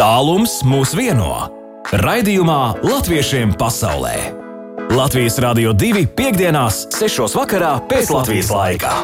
Tālums 0.00 0.62
mūs 0.64 0.94
vieno. 0.96 1.28
Raidījumā 2.00 2.80
Latviešiem 2.80 3.50
pasaulē. 3.60 4.14
Latvijas 4.96 5.34
Rādio 5.44 5.74
2.5.6. 5.76 7.26
vakarā 7.36 7.74
pēc 7.90 8.08
Latvijas 8.14 8.48
laika. 8.48 8.94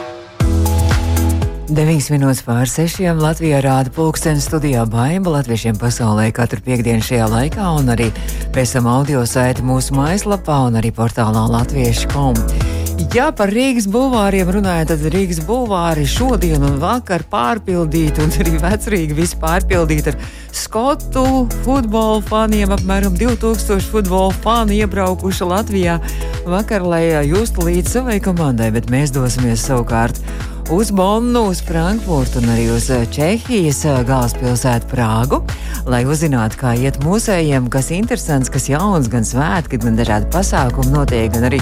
9 1.68 2.08
minūtes 2.14 2.40
pār 2.46 2.64
6. 2.72 3.04
Latvijā 3.20 3.60
rāda 3.66 3.92
pulkstenis 3.92 4.48
studijā 4.48 4.86
Baiba 4.88 5.34
Latviešiem 5.34 5.76
pasaulē 5.76 6.30
katru 6.32 6.64
piekdienu 6.64 7.04
šajā 7.04 7.28
laikā 7.28 7.66
un 7.76 7.92
arī 7.92 8.08
pēc 8.56 8.78
tam 8.78 8.88
audio 8.88 9.26
saiti 9.28 9.66
mūsu 9.68 10.00
mājaslapā 10.00 10.62
un 10.70 10.80
arī 10.80 10.94
portālā 10.96 11.44
latviešu.com. 11.58 12.75
Jā, 13.16 13.30
par 13.32 13.48
Rīgas 13.48 13.86
bulvāriem 13.88 14.50
runājot, 14.52 14.90
tad 14.90 15.04
Rīgas 15.14 15.38
bulvāri 15.48 16.02
šodien 16.04 16.60
un 16.66 16.74
vakar 16.82 17.22
pārpildīti, 17.30 18.20
un 18.20 18.34
arī 18.42 18.58
vecrīgi 18.60 19.16
viss 19.16 19.38
pārpildīti 19.40 20.12
ar 20.12 20.18
skotu 20.52 21.22
futbola 21.64 22.18
faniem. 22.28 22.74
Apmēram 22.76 23.16
2000 23.16 23.88
futbola 23.88 24.34
fani 24.44 24.82
iebraukuši 24.82 25.48
Latvijā 25.48 25.96
vakar, 26.44 26.84
lai 26.84 27.06
justu 27.30 27.64
līdz 27.64 27.94
savai 27.94 28.18
komandai, 28.20 28.68
bet 28.74 28.92
mēs 28.92 29.16
dosimies 29.16 29.64
savukārt 29.64 30.20
uz 30.70 30.90
Bonnu, 30.90 31.48
uz 31.50 31.60
Frankfurtu 31.62 32.40
un 32.40 32.50
arī 32.50 32.66
uz 32.74 32.88
eh, 32.90 33.04
Čehijas 33.12 33.84
eh, 33.86 34.00
galvaspilsētu 34.06 34.88
Prāgu, 34.90 35.40
lai 35.86 36.02
uzzinātu, 36.08 36.58
kā 36.60 36.72
iet 36.78 36.98
mūsējiem, 37.04 37.68
kas 37.70 37.92
interesants, 37.94 38.50
kas 38.52 38.68
jauns, 38.70 39.10
gan 39.12 39.26
svētki, 39.26 39.78
gan 39.82 39.98
dažādi 39.98 40.30
pasākumi 40.34 40.94
notiek, 40.94 41.30
gan 41.34 41.46
arī 41.50 41.60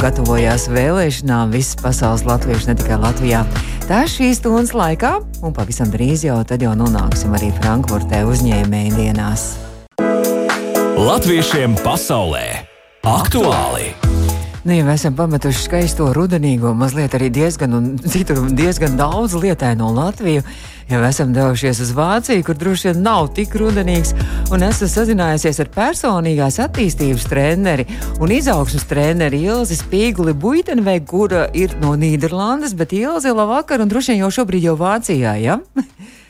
gatavojās 0.00 0.68
vēlēšanām 0.72 1.52
visas 1.52 1.76
pasaules 1.82 2.26
latvieši, 2.28 2.70
ne 2.70 2.78
tikai 2.80 3.00
Latvijā. 3.02 3.44
Tā 3.86 4.02
šīs 4.10 4.40
stundas 4.40 4.74
laikā, 4.76 5.16
un 5.44 5.54
pavisam 5.56 5.92
drīz 5.92 6.26
jau 6.26 6.40
tad 6.48 6.64
jau 6.64 6.74
nonāksim 6.78 7.36
arī 7.36 7.52
Frankfurtē 7.60 8.24
uzņēmēju 8.30 8.98
dienās. 8.98 9.52
Latviešiem 10.96 11.76
pasaulē 11.84 12.48
aktuāli! 13.06 14.05
Nu, 14.66 14.74
ja 14.74 14.82
mēs 14.82 15.04
esam 15.04 15.14
pametuši 15.14 15.60
skaisto 15.62 16.08
rudenīgo, 16.10 16.72
mazliet 16.74 17.12
arī 17.14 17.28
diezgan, 17.30 17.76
un 17.76 17.84
citur 18.12 18.40
diezgan 18.50 18.96
daudz 18.98 19.36
lietaino 19.38 19.92
Latviju, 19.94 20.42
jau 20.90 21.02
esam 21.06 21.30
devušies 21.36 21.84
uz 21.84 21.92
Vāciju, 21.94 22.42
kur 22.48 22.58
droši 22.58 22.88
vien 22.88 22.98
nav 23.04 23.28
tik 23.36 23.54
rudenīgs, 23.62 24.10
un 24.50 24.66
esmu 24.66 24.90
sazinājusies 24.90 25.62
ar 25.62 25.70
personīgās 25.76 26.58
attīstības 26.66 27.28
treneri 27.30 27.86
un 28.18 28.34
izaugsmas 28.34 28.88
treneri 28.90 29.44
Ilzi 29.46 29.78
Spīguli 29.78 30.34
Buitenveigu, 30.34 31.06
kura 31.14 31.46
ir 31.54 31.78
no 31.78 31.94
Nīderlandes, 31.94 32.74
bet 32.74 32.98
Ilzi 32.98 33.30
labvakar, 33.38 33.86
un 33.86 33.94
droši 33.94 34.16
vien 34.16 34.24
jau 34.24 34.34
šobrīd 34.40 34.66
jau 34.66 34.74
Vācijā, 34.82 35.38
ja? 35.46 35.60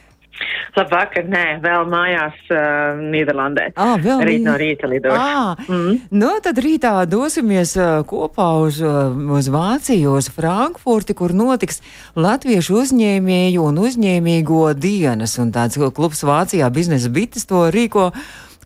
Labvakar, 0.77 1.25
nē, 1.31 1.45
vēl 1.65 1.87
mājās 1.89 2.37
uh, 2.53 2.98
Nīderlandē. 3.01 3.70
Ah, 3.81 3.95
vēl 4.03 4.20
Rīt 4.29 4.42
no 4.45 4.56
rīta 4.61 4.91
lidošu. 4.91 5.17
Ah, 5.17 5.62
mm. 5.65 6.03
Nu, 6.12 6.34
tad 6.45 6.61
rītā 6.61 6.92
dosimies 7.09 7.73
uh, 7.81 8.03
kopā 8.09 8.48
uz, 8.61 8.83
uh, 8.84 9.14
uz 9.39 9.48
Vāciju, 9.53 10.19
uz 10.20 10.29
Frankfurti, 10.34 11.17
kur 11.17 11.33
notiks 11.37 11.81
latviešu 12.19 12.77
uzņēmēju 12.83 13.64
un 13.70 13.81
uzņēmīgo 13.87 14.67
dienas. 14.77 15.39
Un 15.41 15.55
tāds 15.57 15.81
klubs 15.97 16.20
Vācijā 16.27 16.69
biznesa 16.75 17.12
bites 17.12 17.48
to 17.48 17.67
rīko. 17.73 18.11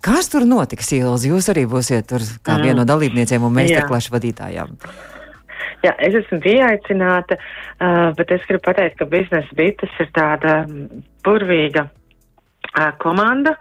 Kas 0.03 0.33
tur 0.33 0.49
notiks, 0.49 0.91
Ilzi? 0.97 1.31
Jūs 1.31 1.51
arī 1.53 1.67
būsiet 1.71 2.11
tur 2.11 2.25
kā 2.43 2.57
mm. 2.57 2.67
viena 2.67 2.81
no 2.83 2.89
dalībniecēm 2.89 3.47
un 3.47 3.59
meistarklašu 3.61 4.17
vadītājām. 4.17 4.77
Jā, 4.81 5.20
es 5.89 6.17
esmu 6.23 6.41
pieaicināta, 6.45 7.37
uh, 7.37 8.11
bet 8.19 8.33
es 8.37 8.45
gribu 8.49 8.67
pateikt, 8.69 8.99
ka 9.01 9.09
biznesa 9.11 9.57
bites 9.57 10.03
ir 10.03 10.11
tāda 10.17 10.63
burvīga 11.25 11.87
uh, 11.89 12.91
komanda 13.03 13.57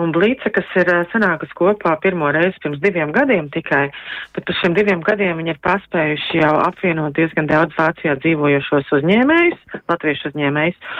un 0.00 0.12
Blīca, 0.14 0.48
kas 0.52 0.68
ir 0.80 0.88
uh, 0.88 1.02
sanākusi 1.12 1.56
kopā 1.56 1.94
pirmo 2.02 2.30
reizi 2.32 2.60
pirms 2.64 2.80
diviem 2.82 3.12
gadiem 3.12 3.50
tikai, 3.52 3.84
bet 4.34 4.46
par 4.48 4.58
šiem 4.60 4.76
diviem 4.76 5.04
gadiem 5.04 5.36
viņi 5.40 5.54
ir 5.54 5.60
paspējuši 5.64 6.40
jau 6.40 6.54
apvienot 6.64 7.16
diezgan 7.18 7.50
daudz 7.50 7.76
Vācijā 7.78 8.16
dzīvojošos 8.22 8.92
uzņēmējus, 8.98 9.78
latviešu 9.92 10.32
uzņēmējus, 10.32 10.98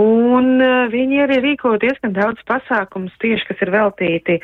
un 0.00 0.52
viņi 0.94 1.24
arī 1.26 1.40
rīko 1.50 1.76
diezgan 1.82 2.16
daudz 2.16 2.40
pasākumus 2.48 3.16
tieši, 3.20 3.48
kas 3.50 3.64
ir 3.64 3.74
veltīti 3.76 4.40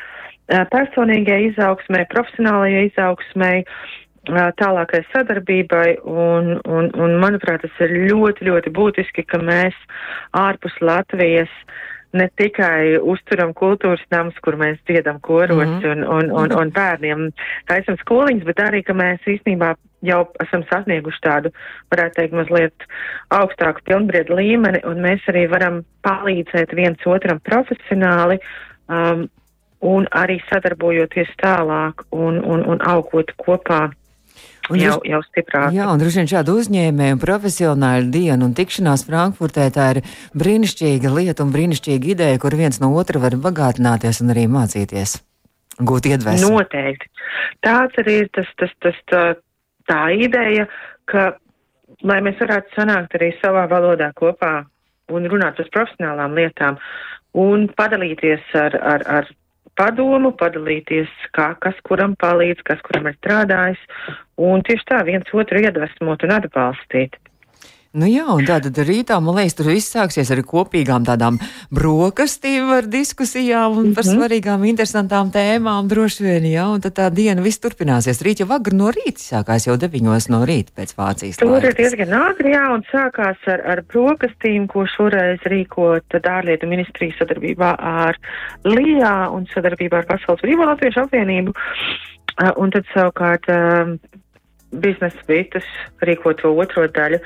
personīgai 0.47 1.41
izaugsmai, 1.49 2.05
profesionālajai 2.13 2.85
izaugsmai, 2.87 3.55
tālākai 4.59 5.03
sadarbībai, 5.13 5.97
un, 6.03 6.57
un, 6.67 6.89
un 6.93 7.19
manuprāt, 7.21 7.61
tas 7.61 7.83
ir 7.85 7.93
ļoti, 8.11 8.47
ļoti 8.49 8.73
būtiski, 8.75 9.23
ka 9.23 9.39
mēs 9.39 9.75
ārpus 10.33 10.75
Latvijas 10.81 11.51
ne 12.13 12.29
tikai 12.39 12.97
uzturam 13.03 13.53
kultūras 13.53 14.03
namus, 14.11 14.35
kur 14.43 14.55
mēs 14.55 14.77
dziedam 14.87 15.19
koros 15.19 15.57
mm 15.57 15.79
-hmm. 15.79 15.91
un, 15.91 16.03
un, 16.07 16.31
un, 16.31 16.53
un 16.59 16.71
bērniem 16.71 17.31
taisam 17.67 17.97
skoliņas, 17.97 18.43
bet 18.43 18.59
arī, 18.59 18.83
ka 18.83 18.93
mēs 18.93 19.19
īstenībā 19.27 19.75
jau 20.01 20.27
esam 20.43 20.63
sasnieguši 20.69 21.21
tādu, 21.21 21.51
varētu 21.91 22.15
teikt, 22.15 22.33
mazliet 22.33 22.87
augstāku 23.29 23.81
pilnbriedu 23.83 24.35
līmeni, 24.35 24.79
un 24.85 25.01
mēs 25.01 25.25
arī 25.27 25.47
varam 25.49 25.83
palīdzēt 26.07 26.75
viens 26.75 27.01
otram 27.05 27.39
profesionāli. 27.39 28.39
Um, 28.87 29.27
un 29.81 30.07
arī 30.15 30.39
sadarbojoties 30.49 31.29
tālāk 31.41 32.01
un, 32.11 32.39
un, 32.45 32.63
un 32.65 32.81
augot 32.81 33.31
kopā 33.37 33.91
Un 34.73 34.81
jau, 34.81 34.97
jau 35.07 35.21
stiprāk. 35.23 35.71
Jā, 35.75 35.87
un 35.91 36.01
droši 36.01 36.21
vien 36.21 36.29
šāda 36.31 36.55
uzņēmēja 36.59 37.15
un 37.15 37.21
profesionāla 37.21 38.11
diena 38.11 38.47
un 38.47 38.55
tikšanās 38.57 39.05
Frankfurtē 39.07 39.69
tā 39.75 39.87
ir 39.95 40.01
brīnišķīga 40.35 41.13
lieta 41.13 41.45
un 41.45 41.53
brīnišķīga 41.55 42.13
ideja, 42.13 42.41
kur 42.43 42.57
viens 42.59 42.81
no 42.83 42.91
otra 42.99 43.21
var 43.23 43.37
bagātināties 43.47 44.21
un 44.23 44.35
arī 44.35 44.47
mācīties. 44.51 45.17
Gūt 45.87 46.09
iedvesmu. 46.09 46.51
Noteikti. 46.57 47.11
Tāds 47.65 47.99
arī 48.01 48.21
ir 48.23 48.31
tas, 48.35 48.49
tas, 48.59 48.71
tas 48.83 48.97
tā, 49.11 49.23
tā 49.89 50.01
ideja, 50.17 50.65
ka, 51.09 51.29
lai 52.03 52.19
mēs 52.25 52.39
varētu 52.41 52.75
sanākt 52.75 53.15
arī 53.19 53.31
savā 53.41 53.67
valodā 53.71 54.09
kopā 54.17 54.55
un 55.13 55.29
runāt 55.31 55.59
par 55.61 55.69
profesionālām 55.75 56.35
lietām 56.35 56.79
un 57.37 57.67
padalīties 57.77 58.55
ar, 58.57 58.75
ar, 58.81 59.05
ar 59.19 59.29
padomu, 59.77 60.33
padalīties, 60.39 61.11
kā, 61.37 61.51
kas 61.63 61.77
kuram 61.87 62.15
palīdz, 62.21 62.65
kas 62.67 62.81
kuram 62.87 63.09
ir 63.09 63.17
strādājis, 63.19 63.85
un 64.49 64.65
tieši 64.67 64.89
tā 64.89 65.03
viens 65.07 65.33
otru 65.33 65.61
iedvesmot 65.63 66.25
un 66.25 66.35
atbalstīt. 66.39 67.17
Nu 67.95 68.07
jā, 68.09 68.25
un 68.33 68.43
tātad 68.43 68.75
rītā, 68.83 69.15
man 69.23 69.37
liekas, 69.37 69.55
tur 69.55 69.69
viss 69.71 69.93
sāksies 69.93 70.27
ar 70.33 70.41
kopīgām 70.43 71.05
tādām 71.07 71.37
brokastīm, 71.73 72.67
ar 72.75 72.89
diskusijām 72.91 73.77
un 73.79 73.93
par 73.95 74.03
mm 74.03 74.09
-hmm. 74.09 74.17
svarīgām, 74.17 74.65
interesantām 74.67 75.31
tēmām 75.31 75.87
droši 75.87 76.23
vien, 76.23 76.43
jā, 76.51 76.65
un 76.73 76.81
tad 76.81 76.97
tā 76.99 77.07
diena 77.09 77.41
viss 77.41 77.63
turpināsies. 77.63 78.21
Rīt 78.21 78.43
jau 78.43 78.49
agri 78.51 78.75
no 78.75 78.91
rīta 78.91 79.23
sākās 79.23 79.67
jau 79.67 79.77
deviņos 79.77 80.29
no 80.29 80.43
rīta 80.43 80.75
pēc 80.75 80.93
Vācijas. 80.99 81.39
Tur 81.39 81.63
ir 81.63 81.73
diezgan 81.73 82.13
agri, 82.13 82.51
jā, 82.51 82.65
un 82.75 82.83
sākās 82.91 83.39
ar, 83.47 83.63
ar 83.65 83.83
brokastīm, 83.93 84.67
ko 84.67 84.85
šoreiz 84.85 85.39
rīkot 85.45 86.19
ārlietu 86.23 86.67
ministrijas 86.67 87.15
sadarbībā 87.19 87.75
ar 87.79 88.19
LIA 88.65 89.29
un 89.31 89.47
sadarbībā 89.55 89.97
ar 89.97 90.05
Pasaules 90.05 90.41
Brīvo 90.41 90.65
Latviešu 90.65 91.07
apvienību. 91.07 91.53
Un 92.57 92.69
tad 92.69 92.85
savukārt 92.93 93.47
biznesa 94.71 95.23
vietas 95.27 95.63
rīkot 96.03 96.41
to 96.41 96.51
otro 96.53 96.87
daļu. 96.87 97.19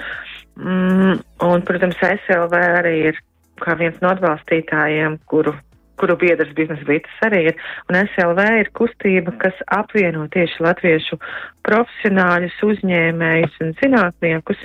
Mm, 0.59 1.19
un, 1.47 1.61
protams, 1.65 1.99
SLV 2.01 2.55
arī 2.81 2.95
ir 3.11 3.19
kā 3.61 3.75
viens 3.79 3.97
no 4.01 4.11
atbalstītājiem, 4.11 5.19
kuru, 5.29 5.53
kuru 6.01 6.17
biedrs 6.19 6.51
biznesa 6.57 6.85
vietas 6.87 7.23
arī 7.25 7.43
ir. 7.51 7.57
Un 7.89 7.99
SLV 8.01 8.45
ir 8.59 8.71
kustība, 8.77 9.33
kas 9.41 9.57
apvieno 9.71 10.27
tieši 10.33 10.63
latviešu 10.65 11.19
profesionāļus, 11.67 12.57
uzņēmējus 12.67 13.59
un 13.65 13.73
zinātniekus, 13.81 14.61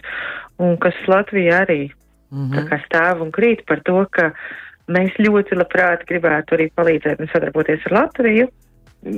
un 0.62 0.76
kas 0.82 0.98
Latvija 1.06 1.62
arī 1.64 1.82
mm 2.30 2.50
-hmm. 2.52 2.86
stāv 2.86 3.22
un 3.22 3.32
krīt 3.32 3.66
par 3.68 3.82
to, 3.84 4.06
ka 4.10 4.32
mēs 4.88 5.12
ļoti 5.18 5.58
labprāt 5.58 6.06
gribētu 6.08 6.56
arī 6.56 6.70
palīdzēt 6.74 7.20
un 7.20 7.28
sadarboties 7.32 7.86
ar 7.86 7.92
Latviju, 7.92 8.48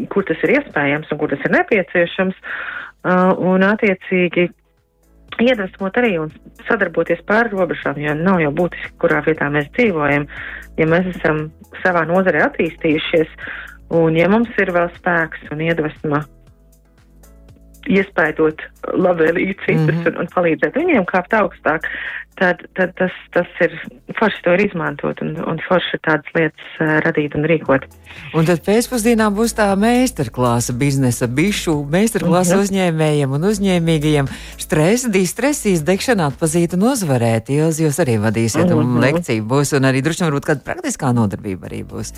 kur 0.09 0.25
tas 0.25 0.43
ir 0.43 0.59
iespējams 0.59 1.13
un 1.13 1.19
kur 1.19 1.31
tas 1.31 1.45
ir 1.45 1.51
nepieciešams. 1.51 2.35
Uh, 3.09 3.31
un 3.39 3.63
attiecīgi 3.63 4.49
iedvesmot 5.43 5.99
arī 6.01 6.15
un 6.23 6.33
sadarboties 6.69 7.23
pāri 7.29 7.53
robežām, 7.55 8.01
jo 8.03 8.15
nav 8.19 8.41
jau 8.43 8.53
būtiski, 8.63 8.95
kurā 9.03 9.23
vietā 9.27 9.51
mēs 9.53 9.71
dzīvojam. 9.77 10.27
Ja 10.79 10.87
mēs 10.91 11.09
esam 11.15 11.49
savā 11.83 12.05
nozarē 12.09 12.45
attīstījušies, 12.47 13.31
un 13.99 14.19
ja 14.19 14.29
mums 14.31 14.51
ir 14.63 14.73
vēl 14.75 14.91
spēks 14.99 15.49
un 15.55 15.65
iedvesma 15.67 16.23
iespaidot 17.87 18.63
labvēlīgi 18.93 19.59
citus 19.65 19.95
mm 19.95 20.01
-hmm. 20.03 20.09
un, 20.09 20.25
un 20.25 20.33
palīdzēt 20.35 20.77
viņiem 20.77 21.05
kāpt 21.09 21.35
augstāk, 21.37 21.87
tad, 22.39 22.63
tad 22.79 22.95
tas, 22.99 23.15
tas 23.35 23.47
ir 23.65 23.75
forši 24.19 24.43
to 24.45 24.55
ir 24.55 24.63
izmantot 24.67 25.21
un, 25.25 25.35
un 25.51 25.61
forši 25.67 25.99
tādas 26.07 26.35
lietas 26.37 26.69
uh, 26.81 26.99
radīt 27.05 27.35
un 27.39 27.47
rīkot. 27.51 27.87
Un 28.39 28.49
tad 28.49 28.63
pēcpusdienā 28.67 29.29
būs 29.35 29.55
tā 29.59 29.69
meistarklāsa 29.79 30.75
biznesa 30.79 31.29
bišu, 31.41 31.75
meistarklāsa 31.91 32.55
mm 32.55 32.59
-hmm. 32.59 32.65
uzņēmējiem 32.65 33.35
un 33.39 33.49
uzņēmīgajiem 33.51 34.31
stresa, 34.57 35.11
distresa 35.13 35.69
izdegšana 35.75 36.31
atpazīt 36.31 36.75
un 36.79 36.89
uzvarēt. 36.93 37.53
Jūs, 37.59 37.83
jūs 37.85 38.01
arī 38.05 38.19
vadīsiet 38.23 38.67
mm 38.67 38.73
-hmm. 38.73 38.97
un 38.97 39.01
lekciju 39.07 39.45
būs 39.45 39.77
un 39.77 39.91
arī 39.91 40.03
droši 40.03 40.25
vien 40.25 40.31
varbūt 40.33 40.49
kāda 40.51 40.67
praktiskā 40.71 41.13
nodarbība 41.13 41.67
arī 41.71 41.83
būs. 41.85 42.15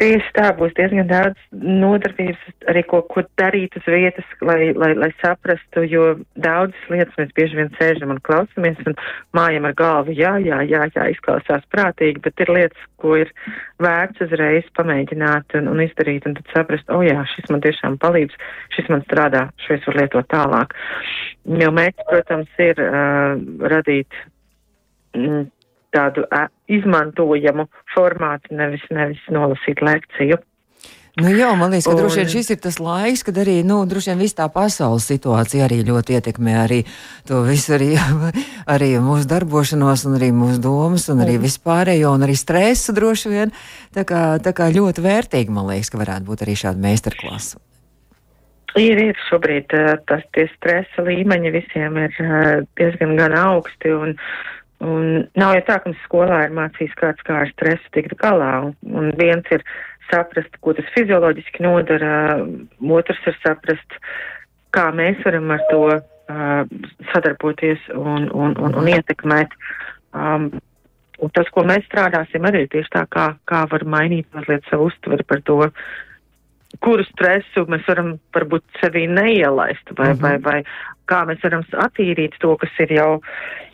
Tieši 0.00 0.30
tā 0.32 0.48
būs 0.56 0.72
diezgan 0.78 1.06
daudz 1.06 1.38
nodarbības 1.52 2.42
arī 2.72 2.82
ko, 2.88 3.02
ko 3.02 3.22
darīt 3.40 3.76
uz 3.76 3.84
vietas, 3.86 4.24
lai 4.40 4.59
lai, 4.76 4.90
lai 4.98 5.10
saprastu, 5.20 5.82
jo 5.88 6.04
daudzas 6.36 6.88
lietas 6.92 7.16
mēs 7.18 7.32
bieži 7.36 7.58
vien 7.58 7.70
sēžam 7.76 8.14
un 8.14 8.20
klausamies 8.26 8.80
un 8.88 8.96
mājam 9.36 9.68
ar 9.68 9.76
galvu, 9.78 10.14
jā, 10.16 10.34
jā, 10.44 10.60
jā, 10.68 10.86
jā, 10.94 11.06
izklausās 11.14 11.66
prātīgi, 11.74 12.22
bet 12.24 12.42
ir 12.44 12.52
lietas, 12.56 12.88
ko 13.02 13.16
ir 13.20 13.32
vērts 13.82 14.24
uzreiz 14.26 14.66
pamēģināt 14.78 15.56
un, 15.60 15.70
un 15.74 15.84
izdarīt, 15.84 16.26
un 16.28 16.36
tad 16.38 16.52
saprast, 16.54 16.90
o 16.90 17.00
oh, 17.00 17.06
jā, 17.06 17.22
šis 17.34 17.52
man 17.52 17.64
tiešām 17.64 18.00
palīdz, 18.02 18.36
šis 18.76 18.90
man 18.92 19.06
strādā, 19.06 19.46
šo 19.64 19.78
es 19.78 19.88
varu 19.88 20.02
lietot 20.02 20.28
tālāk. 20.32 20.76
Jo 21.60 21.72
mērķis, 21.74 22.10
protams, 22.10 22.60
ir 22.60 22.84
uh, 22.84 23.40
radīt. 23.72 24.20
Mm, 25.16 25.48
tādu 25.94 26.22
uh, 26.28 26.46
izmantojamu 26.70 27.66
formātu, 27.94 28.54
nevis, 28.54 28.84
nevis 28.94 29.22
nolasīt 29.32 29.82
lekciju. 29.82 30.38
Nu, 31.18 31.30
jā, 31.34 31.48
man 31.58 31.72
liekas, 31.72 31.88
ka 31.88 31.94
un... 31.96 31.98
droši 31.98 32.20
vien 32.20 32.28
šis 32.30 32.52
ir 32.54 32.58
tas 32.62 32.76
laiks, 32.78 33.24
kad 33.26 33.38
arī, 33.42 33.56
nu, 33.66 33.80
viss 34.20 34.36
tā 34.38 34.46
pasaules 34.52 35.08
situācija 35.10 35.64
arī 35.66 35.80
ļoti 35.88 36.14
ietekmē 36.18 36.54
arī 36.62 36.84
to 37.26 37.40
visu, 37.42 37.74
arī, 37.74 37.96
arī 38.74 38.92
mūsu 39.02 39.26
darbošanos, 39.30 40.06
un 40.06 40.20
arī 40.20 40.30
mūsu 40.30 40.62
domas, 40.62 41.08
un 41.10 41.24
arī 41.24 41.40
vispārējo, 41.42 42.14
un 42.14 42.28
arī 42.28 42.38
stresu 42.38 42.94
droši 42.94 43.32
vien. 43.32 43.54
Tā 43.96 44.06
kā, 44.06 44.38
tā 44.38 44.54
kā 44.54 44.70
ļoti 44.70 45.02
vērtīgi, 45.02 45.50
man 45.50 45.66
liekas, 45.72 45.90
ka 45.90 45.98
varētu 45.98 46.30
būt 46.30 46.46
arī 46.46 46.54
šāda 46.62 46.78
meistarklasa. 46.86 47.58
Ir, 48.78 49.02
ir 49.02 49.18
šobrīd 49.26 49.72
tas 50.06 50.22
tie 50.36 50.46
stresa 50.54 51.02
līmeņi 51.02 51.50
visiem 51.50 51.96
ir 51.98 52.14
diezgan 52.78 53.16
gan 53.18 53.34
augsti, 53.34 53.90
un, 53.90 54.14
un 54.86 55.24
nav 55.34 55.56
jau 55.58 55.64
tā, 55.66 55.80
ka 55.82 55.90
mums 55.90 56.04
skolā 56.06 56.44
ir 56.46 56.54
mācījis 56.54 56.94
kāds 57.00 57.26
kā 57.26 57.40
ar 57.42 57.50
stresu 57.50 57.90
tikt 57.96 58.14
galā, 58.20 58.52
un, 58.68 58.76
un 58.94 59.10
viens 59.18 59.50
ir 59.50 59.66
saprast, 60.10 60.56
ko 60.60 60.74
tas 60.76 60.88
fizioloģiski 60.96 61.64
nodara, 61.64 62.40
otrs 62.98 63.22
ir 63.30 63.38
saprast, 63.44 63.98
kā 64.74 64.90
mēs 64.94 65.22
varam 65.26 65.50
ar 65.54 65.62
to 65.70 65.82
uh, 65.90 66.64
sadarboties 67.12 67.86
un, 67.94 68.28
un, 68.30 68.56
un, 68.58 68.76
un 68.82 68.90
ietekmēt. 68.90 69.56
Um, 70.14 70.50
un 71.20 71.32
tas, 71.36 71.48
ko 71.54 71.64
mēs 71.68 71.86
strādāsim, 71.88 72.46
arī 72.46 72.64
ir 72.64 72.70
tieši 72.72 72.94
tā, 72.94 73.06
kā, 73.12 73.26
kā 73.50 73.64
var 73.70 73.84
mainīt 73.84 74.30
mazliet 74.34 74.66
savu 74.70 74.88
uztveri 74.90 75.26
par 75.28 75.42
to, 75.48 75.58
kuru 76.84 77.04
stresu 77.08 77.66
mēs 77.70 77.86
varam 77.88 78.14
varbūt 78.34 78.64
sevī 78.80 79.06
neielaist, 79.10 79.90
vai, 79.98 80.12
mm 80.12 80.18
-hmm. 80.18 80.22
vai, 80.22 80.38
vai 80.38 80.64
kā 81.10 81.24
mēs 81.26 81.42
varam 81.42 81.64
attīrīt 81.86 82.38
to, 82.40 82.56
kas 82.56 82.70
ir 82.78 82.92
jau 82.92 83.20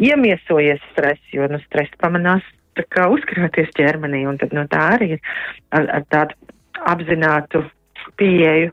iemiesojies 0.00 0.80
stress, 0.92 1.22
jo 1.32 1.48
nu, 1.48 1.60
stress 1.66 1.90
pamanās 2.00 2.44
kā 2.92 3.08
uzkrāties 3.12 3.72
ķermenī, 3.76 4.24
un 4.28 4.38
tad 4.40 4.52
no 4.56 4.66
tā 4.70 4.82
arī 4.98 5.16
ar, 5.74 5.88
ar 6.00 6.06
tādu 6.12 6.36
apzinātu 6.86 7.64
pieeju 8.20 8.72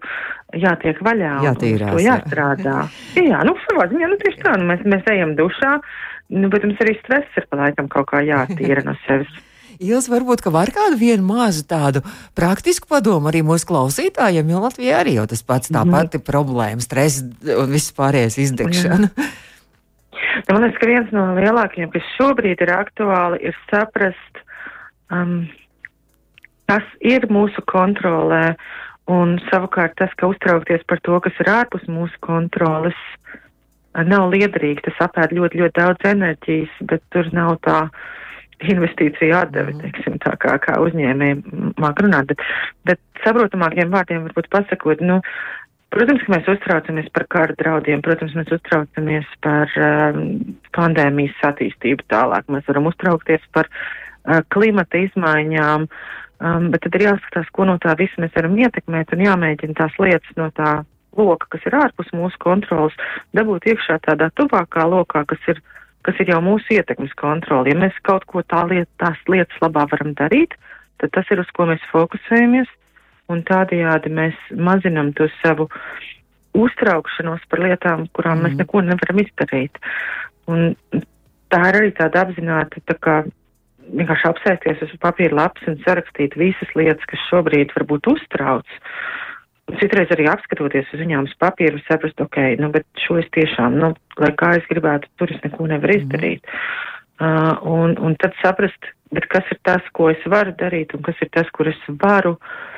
jātiek 0.59 0.99
vaļā. 1.03 1.37
Jātīrās. 1.47 1.93
To 1.93 2.03
jāstrādā. 2.03 2.75
Jā, 3.17 3.23
jā 3.31 3.39
nu, 3.47 3.55
savā 3.67 3.87
ziņā, 3.91 4.11
nu, 4.11 4.19
tieši 4.21 4.43
tā, 4.43 4.57
nu, 4.59 4.67
mēs, 4.69 4.83
mēs 4.85 5.09
ejam 5.13 5.33
dušā, 5.39 5.77
nu, 6.35 6.51
bet 6.53 6.67
mums 6.67 6.83
arī 6.83 6.97
stress 6.99 7.39
ir 7.39 7.49
pa 7.49 7.65
laikam 7.65 7.89
kaut 7.91 8.11
kā 8.11 8.21
jātīra 8.25 8.85
no 8.85 8.95
sevis. 9.07 9.31
Jūs 9.83 10.05
varbūt 10.07 10.45
var 10.53 10.69
kādu 10.71 10.99
vienu 10.99 11.25
mazu 11.25 11.63
tādu 11.67 12.03
praktisku 12.37 12.87
padomu 12.87 13.31
arī 13.31 13.41
mūsu 13.43 13.67
klausītājiem, 13.67 14.51
jo 14.53 14.61
Latvijā 14.63 14.99
arī 15.01 15.17
jau 15.17 15.25
tas 15.27 15.41
pats 15.43 15.71
tā 15.73 15.81
mm. 15.81 15.95
pati 15.97 16.21
problēma, 16.23 16.83
stress 16.83 17.23
un 17.23 17.73
viss 17.73 17.95
pārējais 17.97 18.37
izdegšana. 18.45 19.09
Jā. 19.09 19.31
Man 20.49 20.63
liekas, 20.63 20.79
ka 20.81 20.89
viens 20.89 21.11
no 21.15 21.25
lielākajiem, 21.37 21.91
kas 21.93 22.13
šobrīd 22.17 22.63
ir 22.65 22.71
aktuāli, 22.73 23.41
ir 23.49 23.57
saprast, 23.69 24.41
um, 25.13 25.43
kas 26.71 26.85
ir 27.05 27.27
mūsu 27.33 27.63
kontrolē, 27.69 28.55
un 29.11 29.35
savukārt 29.49 29.97
tas, 29.99 30.13
ka 30.17 30.31
uztraukties 30.31 30.85
par 30.89 31.01
to, 31.05 31.19
kas 31.23 31.37
ir 31.43 31.51
ārpus 31.51 31.85
mūsu 31.91 32.17
kontroles, 32.23 32.97
nav 33.93 34.31
liederīgi. 34.33 34.85
Tas 34.87 35.05
apēd 35.07 35.35
ļoti, 35.37 35.61
ļoti 35.61 35.77
daudz 35.79 36.09
enerģijas, 36.09 36.77
bet 36.89 37.03
tur 37.13 37.29
nav 37.35 37.57
tā 37.65 37.85
investīcija 38.63 39.43
atdeve, 39.43 39.73
mm. 39.73 39.81
teiksim, 39.83 40.19
tā 40.23 40.37
kā, 40.39 40.55
kā 40.63 40.77
uzņēmēji 40.85 41.41
māk 41.81 41.99
runāt. 42.05 42.31
Bet, 42.31 42.45
bet 42.87 43.01
saprotamākiem 43.25 43.91
vārdiem 43.93 44.23
varbūt 44.29 44.49
pasakot, 44.53 45.03
nu, 45.03 45.19
Protams, 45.93 46.23
ka 46.25 46.31
mēs 46.33 46.47
uztraucamies 46.49 47.09
par 47.13 47.27
kara 47.29 47.55
draudiem, 47.57 48.01
protams, 48.01 48.33
mēs 48.33 48.49
uztraucamies 48.55 49.27
par 49.45 49.69
um, 49.77 50.23
pandēmijas 50.73 51.43
attīstību 51.51 52.07
tālāk, 52.09 52.49
mēs 52.49 52.65
varam 52.69 52.89
uztraukties 52.89 53.43
par 53.53 53.69
uh, 53.69 54.39
klimata 54.55 55.03
izmaiņām, 55.03 55.85
um, 55.85 56.65
bet 56.73 56.81
tad 56.87 56.97
ir 56.97 57.05
jāskatās, 57.11 57.51
ko 57.53 57.69
no 57.69 57.77
tā 57.83 57.93
visa 57.99 58.25
mēs 58.25 58.33
varam 58.33 58.57
ietekmēt 58.57 59.13
un 59.13 59.23
jāmēģina 59.27 59.77
tās 59.83 60.01
lietas 60.01 60.33
no 60.39 60.49
tā 60.57 60.73
loka, 61.13 61.51
kas 61.53 61.69
ir 61.69 61.77
ārpus 61.77 62.09
mūsu 62.17 62.41
kontrolas, 62.41 62.97
dabūt 63.37 63.69
iekšā 63.69 64.01
tādā 64.07 64.31
tuvākā 64.39 64.89
lokā, 64.89 65.27
kas 65.29 65.49
ir, 65.53 65.61
kas 66.01 66.17
ir 66.25 66.33
jau 66.33 66.41
mūsu 66.41 66.79
ietekmes 66.79 67.13
kontroli. 67.21 67.75
Ja 67.75 67.83
mēs 67.85 68.01
kaut 68.01 68.25
ko 68.25 68.41
tā 68.41 68.65
liet, 68.71 68.89
tās 68.97 69.21
lietas 69.29 69.61
labā 69.61 69.85
varam 69.93 70.17
darīt, 70.17 70.57
tad 70.97 71.13
tas 71.13 71.29
ir 71.29 71.45
uz 71.45 71.53
ko 71.53 71.69
mēs 71.69 71.85
fokusējamies 71.93 72.79
un 73.33 73.43
tādējādi 73.47 74.11
mēs 74.13 74.37
mazinam 74.55 75.11
to 75.17 75.27
savu 75.41 75.69
uztraukšanos 76.53 77.45
par 77.49 77.63
lietām, 77.65 78.07
kurām 78.13 78.39
mm. 78.39 78.47
mēs 78.47 78.59
neko 78.61 78.83
nevaram 78.85 79.21
izdarīt. 79.23 79.79
Un 80.51 80.75
tā 81.53 81.61
ir 81.69 81.79
arī 81.79 81.91
tāda 81.97 82.25
apzināta, 82.25 82.81
tā 82.89 82.97
kā 83.01 83.17
vienkārši 83.93 84.29
apsēsties 84.29 84.85
uz 84.85 84.95
papīra 85.01 85.37
lapas 85.41 85.67
un 85.69 85.79
sarakstīt 85.83 86.37
visas 86.39 86.71
lietas, 86.77 87.03
kas 87.09 87.27
šobrīd 87.29 87.73
varbūt 87.75 88.09
uztrauc. 88.13 88.79
Un 89.71 89.79
citreiz 89.79 90.11
arī 90.11 90.27
apskatoties 90.27 90.89
uz 90.93 91.01
viņām 91.01 91.27
uz 91.29 91.35
papīra, 91.39 91.79
saprast, 91.87 92.19
ok, 92.19 92.39
nu, 92.59 92.69
bet 92.73 92.85
šo 92.99 93.17
es 93.21 93.29
tiešām, 93.35 93.77
nu, 93.79 93.93
lai 94.19 94.33
kā 94.39 94.53
es 94.59 94.65
gribētu, 94.69 95.07
tur 95.19 95.31
es 95.31 95.39
neko 95.45 95.69
nevaru 95.71 95.97
mhm. 95.97 96.03
izdarīt. 96.03 96.43
Mm. 96.43 96.91
Uh, 97.23 97.53
un, 97.69 97.93
un 98.03 98.15
tad 98.19 98.33
saprast, 98.41 98.89
bet 99.13 99.27
kas 99.31 99.47
ir 99.53 99.59
tas, 99.63 99.85
ko 99.95 100.09
es 100.11 100.23
varu 100.27 100.51
darīt, 100.59 100.95
un 100.97 101.03
kas 101.05 101.19
ir 101.23 101.29
tas, 101.31 101.47
kur 101.55 101.69
es 101.69 101.79
varu 102.01 102.33
uh, 102.35 102.72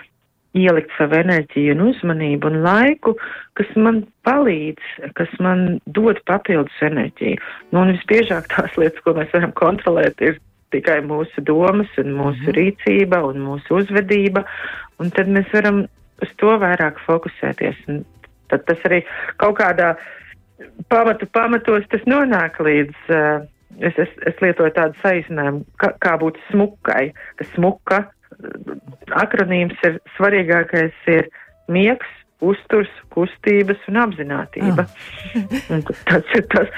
ielikt 0.55 0.93
savu 0.97 1.17
enerģiju 1.19 1.75
un 1.75 1.83
uzmanību 1.89 2.49
un 2.51 2.61
laiku, 2.63 3.15
kas 3.59 3.69
man 3.79 4.03
palīdz, 4.27 5.11
kas 5.17 5.31
man 5.43 5.79
dod 5.85 6.21
papildus 6.29 6.81
enerģiju. 6.85 7.41
Nu, 7.71 7.83
un 7.83 7.93
visbiežāk 7.95 8.49
tās 8.53 8.75
lietas, 8.79 9.03
ko 9.05 9.15
mēs 9.17 9.33
varam 9.35 9.53
kontrolēt, 9.59 10.21
ir 10.23 10.39
tikai 10.75 10.99
mūsu 11.05 11.43
domas 11.45 11.91
un 12.01 12.15
mūsu 12.17 12.49
mm. 12.49 12.55
rīcība 12.57 13.21
un 13.29 13.43
mūsu 13.45 13.79
uzvedība, 13.81 14.45
un 14.99 15.11
tad 15.15 15.31
mēs 15.31 15.51
varam 15.53 15.85
uz 16.23 16.35
to 16.41 16.55
vairāk 16.61 16.99
fokusēties. 17.05 17.81
Un 17.91 18.03
tad 18.51 18.65
tas 18.69 18.81
arī 18.87 19.01
kaut 19.41 19.59
kādā 19.59 19.95
pamatu 20.91 21.27
pamatos 21.35 21.87
tas 21.91 22.07
nonāk 22.09 22.59
līdz. 22.63 22.95
Uh, 23.11 23.45
es, 23.79 23.97
es, 23.99 24.11
es 24.29 24.43
lietoju 24.43 24.71
tādu 24.75 24.95
saīsinājumu, 25.03 25.65
kā, 25.81 25.91
kā 26.03 26.15
būt 26.21 26.39
smukai, 26.49 27.09
ka 27.39 27.47
smuka 27.55 28.05
akronīms 29.23 29.81
ir 29.87 29.99
svarīgākais 30.15 31.09
ir 31.11 31.29
miegs, 31.71 32.09
uzturs, 32.45 32.91
kustības 33.15 33.81
un 33.89 34.01
apzinātība. 34.03 34.85
Ah. 34.85 35.37
un 35.73 35.85
tas 35.87 36.33
ir 36.35 36.47
tas, 36.51 36.73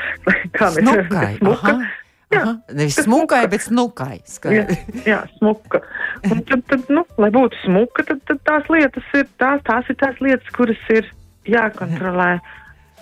kā 0.56 0.70
mēs 0.76 0.92
redzam, 0.92 1.32
smuka. 1.40 1.80
Jā, 2.28 2.42
Aha, 2.44 2.54
nevis 2.76 2.98
smukai, 3.06 3.46
bet 3.48 3.64
smukai. 3.64 4.18
Jā, 4.52 4.66
jā, 5.08 5.22
smuka. 5.38 5.80
Un 6.28 6.42
tad, 6.50 6.66
tad, 6.68 6.90
nu, 6.92 7.06
lai 7.24 7.30
būtu 7.32 7.56
smuka, 7.62 8.04
tad, 8.10 8.20
tad 8.28 8.42
tās 8.50 8.68
lietas 8.74 9.14
ir 9.16 9.30
tās, 9.40 9.64
tās 9.68 9.88
ir 9.88 9.96
tās 10.02 10.20
lietas, 10.20 10.50
kuras 10.58 10.90
ir 10.92 11.08
jākontrolē 11.48 12.34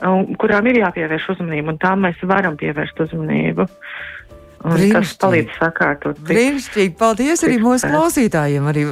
un 0.06 0.36
kurām 0.38 0.70
ir 0.70 0.82
jāpievērš 0.84 1.32
uzmanība, 1.36 1.74
un 1.74 1.82
tām 1.82 2.06
mēs 2.06 2.22
varam 2.28 2.58
pievērst 2.60 3.02
uzmanību. 3.08 3.66
Tas 4.66 5.14
palīdz 5.22 5.58
sakārtot. 5.60 6.20
Brīnišķīgi. 6.26 6.94
Paldies 7.00 7.44
arī 7.46 7.58
mūsu 7.62 7.90
klausītājiem. 7.92 8.66
Arī, 8.72 8.86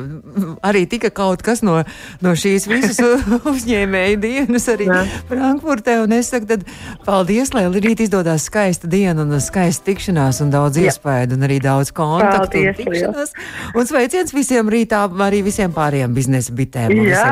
arī 0.66 0.84
tika 0.90 1.10
kaut 1.16 1.44
kas 1.46 1.64
no, 1.66 1.80
no 2.24 2.34
šīs 2.38 2.68
visas 2.70 3.00
uzņēmēju 3.54 4.20
dienas 4.24 4.68
arī 4.74 4.90
Jā. 4.90 5.02
Frankfurtē. 5.32 5.98
Un 6.04 6.16
es 6.20 6.30
saku, 6.34 6.50
tad 6.54 6.68
paldies, 7.08 7.54
lai 7.56 7.66
rīt 7.74 8.06
izdodas 8.06 8.48
skaista 8.50 8.90
diena 8.92 9.26
un 9.26 9.40
skaista 9.44 9.90
tikšanās 9.90 10.44
un 10.46 10.54
daudz 10.54 10.80
iespēju 10.84 11.38
un 11.38 11.48
arī 11.48 11.60
daudz 11.64 11.94
kontaktu 11.96 12.46
paldies, 12.46 12.78
un 12.78 12.80
tikšanās. 12.84 13.34
Liels. 13.34 13.74
Un 13.80 13.90
sveiciens 13.90 14.36
visiem 14.36 14.70
rītā, 14.72 15.04
arī 15.26 15.44
visiem 15.46 15.74
pārējiem 15.74 16.14
biznesa 16.16 16.54
bitēm. 16.56 16.94
Jā, 17.10 17.26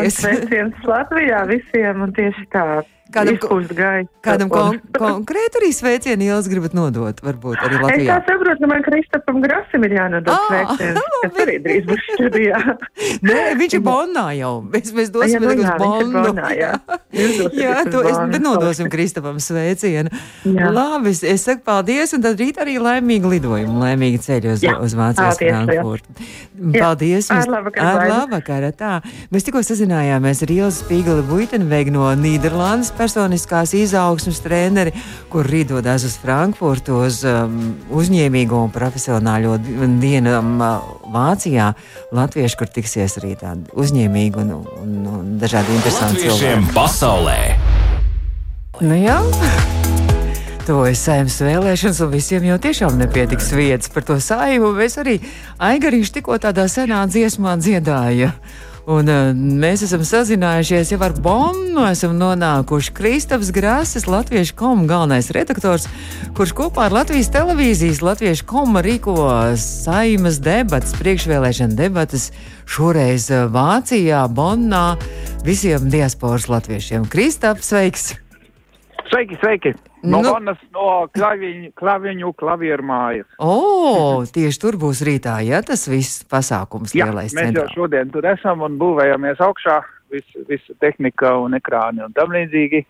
visiem, 0.00 0.10
sveiciens 0.18 0.88
Latvijā 0.88 1.44
visiem 1.50 2.04
un 2.06 2.14
tieši 2.16 2.48
tā. 2.54 2.66
Kādam, 3.12 3.36
kādam 4.24 4.48
kon 4.48 4.78
konkrētu 4.96 5.60
arī 5.60 5.68
sveicienu 5.76 6.24
ielas 6.24 6.46
gribat 6.48 6.72
nodot, 6.74 7.18
varbūt 7.20 7.58
arī 7.60 7.76
Latvijā? 7.82 8.14
Es 8.16 8.30
saprotu, 8.30 8.62
ka 8.62 8.70
man 8.70 8.84
Kristapam 8.86 9.42
Grasim 9.44 9.84
ir 9.84 9.92
jānodod 9.98 10.32
ah, 10.32 10.46
sveiciens, 10.48 11.10
kas 11.20 11.40
arī 11.44 11.56
drīz 11.66 11.84
būs 11.90 12.06
studijā. 12.14 12.60
Nē, 13.28 13.42
viņš 13.60 13.76
ir 13.76 13.82
Bonnā 13.84 14.24
jau. 14.38 14.54
Mēs, 14.72 14.94
mēs 14.96 15.12
dosim 15.12 15.44
jā, 15.44 15.52
uz 15.52 15.68
Bonnu. 15.82 16.22
Bonnā, 16.30 16.48
jā, 16.56 16.70
jā 17.60 17.74
to 17.92 18.00
es, 18.08 18.18
nodosim 18.40 18.88
Kristapam 18.88 19.36
sveicienu. 19.36 20.08
Jā. 20.48 20.72
Labi, 20.72 21.12
es 21.12 21.44
saku 21.44 21.60
paldies, 21.68 22.16
un 22.16 22.24
tad 22.24 22.40
rīt 22.40 22.62
arī 22.64 22.78
laimīgi 22.80 23.34
lidojumu, 23.36 23.84
laimīgi 23.84 24.22
ceļu 24.24 24.56
uz, 24.56 24.64
jā. 24.64 24.78
uz 24.80 24.96
Vācijas 24.96 25.42
Frankfurtu. 25.44 26.16
Paldies. 26.72 27.28
Ar 27.34 27.52
labvakar. 27.52 27.84
Ar 27.84 28.10
labvakar, 28.14 28.68
tā. 28.80 28.96
Mēs 29.34 29.44
tikko 29.44 29.60
sazinājāmies 29.66 30.40
ar 30.46 30.56
Ilzi 30.56 30.82
Spīgali 30.86 31.28
Buitenveigu 31.28 31.94
no 31.94 32.08
Nīderlandes 32.16 32.93
personiskās 32.98 33.74
izaugsmas 33.76 34.40
treneri, 34.44 34.94
kur 35.32 35.46
rītodās 35.48 36.06
uz 36.08 36.16
Frankfurtu 36.22 37.00
uz 37.04 37.22
um, 37.28 37.74
uzņēmīgo 37.94 38.64
un 38.66 38.72
profesionāļo 38.74 39.58
dienu 40.02 40.36
um, 40.38 40.64
Vācijā. 41.14 41.72
Latvieši, 42.14 42.58
kur 42.60 42.70
tiksies 42.74 43.18
arī 43.20 43.34
tādi 43.40 43.70
uzņēmīgi 43.78 44.42
un, 44.44 44.54
un, 44.82 44.98
un 45.18 45.32
dažādi 45.42 45.76
interesanti 45.78 46.26
cilvēki. 46.26 46.74
Pasaulē! 46.76 47.38
Nu 48.82 48.96
jā. 48.98 49.20
Tuvojas 50.64 51.02
saimnes 51.04 51.36
vēlēšanas, 51.44 51.98
un 52.06 52.08
visiem 52.10 52.46
jau 52.48 52.56
tiešām 52.58 52.96
nepietiks 52.96 53.50
vietas 53.52 53.90
par 53.92 54.06
to 54.08 54.16
saimu. 54.16 54.72
Mēs 54.74 54.96
arī 55.02 55.18
Aigariņš 55.62 56.12
tikko 56.16 56.38
tādā 56.40 56.64
senā 56.72 57.02
dziesmā 57.04 57.58
dziedāja. 57.60 58.32
Un, 58.84 59.08
uh, 59.08 59.30
mēs 59.32 59.80
esam 59.86 60.02
sazinājušies 60.04 60.90
jau 60.92 60.98
ar 61.06 61.14
Bonu, 61.24 61.86
esam 61.88 62.18
nonākuši 62.20 62.92
Kristaps 62.92 63.48
Grāsis, 63.56 64.04
Latviešu 64.04 64.52
komu 64.58 64.84
galvenais 64.90 65.30
redaktors, 65.32 65.86
kurš 66.36 66.52
kopā 66.58 66.90
ar 66.90 66.96
Latvijas 66.98 67.32
televīzijas 67.32 68.02
Latviešu 68.04 68.44
komu 68.50 68.82
rīko 68.84 69.16
saimas 69.60 70.36
debatas, 70.44 70.92
priekšvēlēšana 71.00 71.78
debatas 71.78 72.28
šoreiz 72.68 73.30
Vācijā, 73.54 74.26
Bonnā, 74.28 74.84
visiem 75.48 75.88
diasporas 75.88 76.50
latviešiem. 76.52 77.08
Kristaps, 77.08 77.72
sveiks! 77.72 78.12
Sveiki, 79.14 79.36
sveiki! 79.38 79.70
No 80.02 80.18
nu, 80.24 80.30
manas 80.34 80.58
no 80.74 81.06
klaviņu, 81.14 81.68
klaviņu 81.78 82.32
klavieru 82.34 82.82
mājas. 82.82 83.28
O, 83.38 84.24
tieši 84.26 84.58
tur 84.58 84.74
būs 84.82 85.04
rītā, 85.06 85.36
ja 85.46 85.60
tas 85.62 85.84
viss 85.86 86.24
pasākums 86.26 86.96
Jā, 86.98 87.06
lielais 87.06 87.30
mēs 87.30 87.52
centrā. 87.52 87.62
jau 87.62 87.84
šodien 87.84 88.10
tur 88.10 88.26
esam 88.26 88.64
un 88.66 88.74
būvējamies 88.80 89.38
augšā, 89.46 89.76
visa 90.10 90.42
vis 90.50 90.66
tehnika 90.82 91.30
un 91.44 91.54
ekrāni 91.54 92.02
un 92.02 92.16
tam 92.16 92.34
līdzīgi. 92.34 92.82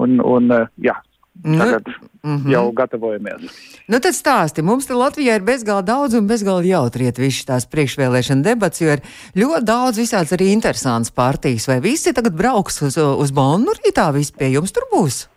Un, 0.00 0.16
un 0.24 0.48
jā, 0.80 0.96
tagad 1.42 1.86
nu, 1.86 2.30
mm 2.30 2.36
-hmm. 2.36 2.50
jau 2.50 2.72
gatavojamies. 2.72 3.42
Nu 3.86 3.98
tad 3.98 4.14
stāsti, 4.14 4.62
mums 4.62 4.86
te 4.86 4.94
Latvijā 4.94 5.34
ir 5.36 5.42
bezgalīgi 5.42 5.86
daudz 5.86 6.14
un 6.14 6.28
bezgalīgi 6.28 6.68
jautri 6.68 7.04
iet 7.04 7.18
visas 7.18 7.44
tās 7.44 7.66
priekšvēlēšana 7.66 8.42
debats, 8.42 8.80
jo 8.80 8.92
ir 8.92 9.00
ļoti 9.36 9.64
daudz 9.64 9.98
visāds 9.98 10.32
arī 10.32 10.52
interesants 10.52 11.10
partijas. 11.10 11.68
Vai 11.68 11.80
visi 11.80 12.12
tagad 12.12 12.34
brauks 12.34 12.82
uz, 12.82 12.96
uz 12.96 13.30
Bonu 13.30 13.72
rītā, 13.72 14.12
visi 14.12 14.32
pie 14.38 14.50
jums 14.52 14.72
tur 14.72 14.82
būs? 14.92 15.28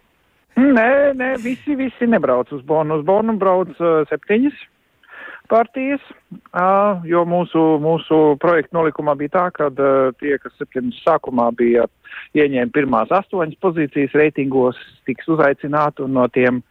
Nē, 0.55 1.13
nē, 1.15 1.37
visi, 1.43 1.75
visi 1.75 2.07
nebrauc 2.07 2.51
uz 2.51 2.61
Bonu. 2.61 2.95
Uz 2.95 3.05
Bonu 3.05 3.37
brauc 3.37 3.69
uh, 3.79 4.07
septiņas 4.09 4.53
partijas, 5.51 6.03
jo 7.07 7.23
mūsu, 7.27 7.61
mūsu 7.83 8.19
projekta 8.41 8.77
nolikumā 8.77 9.15
bija 9.19 9.35
tā, 9.35 9.45
ka 9.55 9.69
tie, 10.21 10.37
kas 10.41 10.55
septiņas 10.59 11.03
sākumā 11.05 11.49
bija 11.59 11.87
ieņēma 12.37 12.71
pirmās 12.75 13.11
astoņas 13.21 13.59
pozīcijas 13.63 14.15
reitingos, 14.17 14.79
tiks 15.09 15.27
uzaicināti 15.31 16.05
un 16.05 16.15
no 16.19 16.27
tiem 16.31 16.61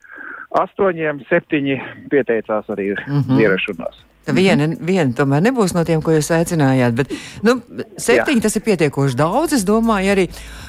astoņiem 0.60 1.24
septiņi 1.28 1.80
pieteicās 2.12 2.72
arī 2.72 2.94
mm 2.96 3.20
-hmm. 3.20 3.42
ierašanās. 3.44 4.06
Viena, 4.28 4.66
viena 4.84 5.14
tomēr 5.16 5.40
nebūs 5.46 5.72
no 5.74 5.82
tiem, 5.88 6.02
ko 6.04 6.12
jūs 6.12 6.28
aicinājāt, 6.36 6.92
bet 6.98 7.14
nu, 7.46 7.56
septiņi 7.96 8.38
Jā. 8.38 8.44
tas 8.44 8.58
ir 8.58 8.64
pietiekoši 8.66 9.16
daudz. 9.18 9.54
Es 9.56 9.64
domāju, 9.66 10.12
arī 10.12 10.26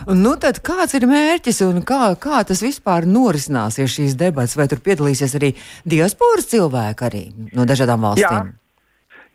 nu, 0.07 0.33
tad, 0.41 0.61
kāds 0.65 0.95
ir 0.97 1.05
mērķis 1.09 1.59
un 1.67 1.83
kā, 1.87 2.13
kā 2.21 2.41
tas 2.47 2.63
vispār 2.63 3.05
norisināsies 3.09 3.91
šīs 3.97 4.15
debatas, 4.19 4.55
vai 4.57 4.69
tur 4.71 4.81
piedalīsies 4.85 5.35
arī 5.37 5.51
diasporas 5.83 6.47
cilvēki 6.53 7.07
arī 7.09 7.23
no 7.51 7.67
dažādām 7.67 8.07
valstīm? 8.07 8.55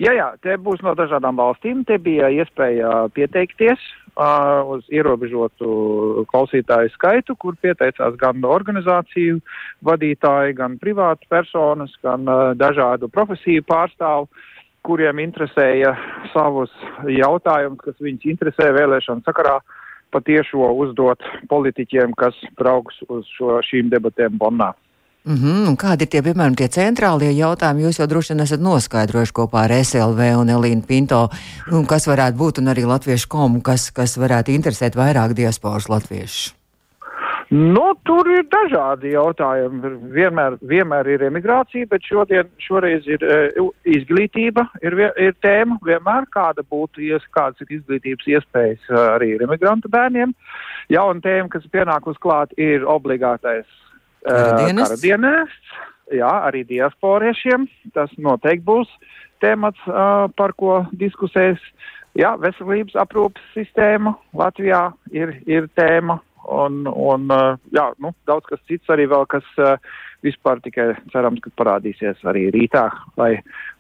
Jā, 0.00 0.08
jā, 0.08 0.16
jā 0.16 0.30
te 0.42 0.56
būs 0.64 0.82
no 0.86 0.96
dažādām 0.98 1.38
valstīm. 1.38 1.84
Te 1.86 2.00
bija 2.02 2.32
iespēja 2.40 3.06
pieteikties 3.14 3.84
uz 4.16 4.84
ierobežotu 4.88 6.24
klausītāju 6.30 6.92
skaitu, 6.94 7.36
kur 7.36 7.56
pieteicās 7.60 8.16
gan 8.20 8.44
organizāciju 8.44 9.40
vadītāji, 9.84 10.56
gan 10.56 10.78
privāti 10.80 11.28
personas, 11.28 11.92
gan 12.02 12.24
dažādu 12.56 13.10
profesiju 13.12 13.64
pārstāvu, 13.68 14.28
kuriem 14.86 15.20
interesēja 15.20 15.96
savus 16.32 16.72
jautājumus, 17.10 17.82
kas 17.82 18.00
viņus 18.00 18.30
interesē 18.30 18.70
vēlēšanu 18.76 19.26
sakarā, 19.26 19.58
patiešo 20.14 20.70
uzdot 20.80 21.22
politiķiem, 21.50 22.14
kas 22.16 22.36
brauks 22.56 23.02
uz 23.10 23.26
šo, 23.36 23.58
šīm 23.66 23.90
debatēm 23.92 24.38
Bonnā. 24.40 24.72
Mm 25.26 25.34
-hmm. 25.34 25.76
Kādi 25.76 26.02
ir 26.02 26.08
tie, 26.08 26.20
piemēram, 26.22 26.54
tie 26.54 26.68
centrālie 26.68 27.32
jautājumi? 27.34 27.82
Jūs 27.82 27.98
jau 27.98 28.06
droši 28.06 28.32
vien 28.32 28.42
esat 28.42 28.60
noskaidrojuši 28.60 29.32
kopā 29.32 29.64
ar 29.64 29.72
SLV 29.84 30.20
un 30.40 30.48
Elīnu 30.48 30.86
Pinto, 30.86 31.28
un 31.72 31.86
kas 31.86 32.06
varētu 32.06 32.36
būt, 32.38 32.58
un 32.58 32.68
arī 32.68 32.84
Latviešu 32.86 33.28
komu, 33.28 33.60
kas, 33.60 33.90
kas 33.90 34.16
varētu 34.18 34.54
interesēt 34.54 34.94
vairāk 34.94 35.34
diasporas 35.34 35.88
latviešus. 35.88 36.54
Nu, 37.50 37.94
tur 38.02 38.26
ir 38.30 38.44
dažādi 38.50 39.12
jautājumi. 39.12 39.80
Vienmēr, 40.14 40.58
vienmēr 40.62 41.06
ir 41.06 41.22
emigrācija, 41.22 41.86
bet 41.86 42.02
šodien, 42.02 42.48
šoreiz 42.58 43.06
ir 43.06 43.22
uh, 43.22 43.70
izglītība, 43.84 44.66
ir, 44.82 44.94
ir 45.16 45.34
tēma. 45.42 45.78
Vienmēr 45.86 46.26
kāda 46.34 46.62
būtu, 46.70 47.00
ies, 47.00 47.22
kādas 47.30 47.60
ir 47.60 47.78
izglītības 47.78 48.26
iespējas 48.26 48.90
uh, 48.90 49.14
arī 49.14 49.34
ir 49.34 49.42
emigrantu 49.46 49.88
bērniem. 49.88 50.34
Jauna 50.88 51.20
tēma, 51.20 51.48
kas 51.48 51.66
pienāk 51.70 52.06
uz 52.06 52.16
klāt, 52.18 52.50
ir 52.58 52.86
obligātais 52.86 53.66
Karadienests. 54.26 54.92
Karadienests, 54.92 55.74
jā, 56.18 56.32
arī 56.48 56.64
diasporiešiem. 56.68 57.66
Tas 57.96 58.12
noteikti 58.18 58.66
būs 58.66 58.92
temats, 59.44 59.80
uh, 59.90 60.26
par 60.36 60.56
ko 60.58 60.82
diskusēs. 60.92 61.62
Jā, 62.16 62.32
veselības 62.40 62.96
aprūpas 62.96 63.44
sistēma 63.52 64.14
Latvijā 64.36 64.88
ir, 65.12 65.36
ir 65.46 65.68
tēma. 65.76 66.20
Un, 66.46 66.84
un 66.86 67.26
jā, 67.74 67.88
nu, 67.98 68.12
daudz 68.30 68.46
kas 68.46 68.60
cits 68.70 68.92
arī 68.94 69.08
vēl, 69.10 69.24
kas 69.28 69.46
uh, 69.58 69.74
vispār 70.24 70.60
tikai 70.64 70.92
cerams, 71.12 71.42
ka 71.42 71.50
parādīsies 71.58 72.22
arī 72.30 72.46
rītā, 72.54 72.86
lai 73.18 73.32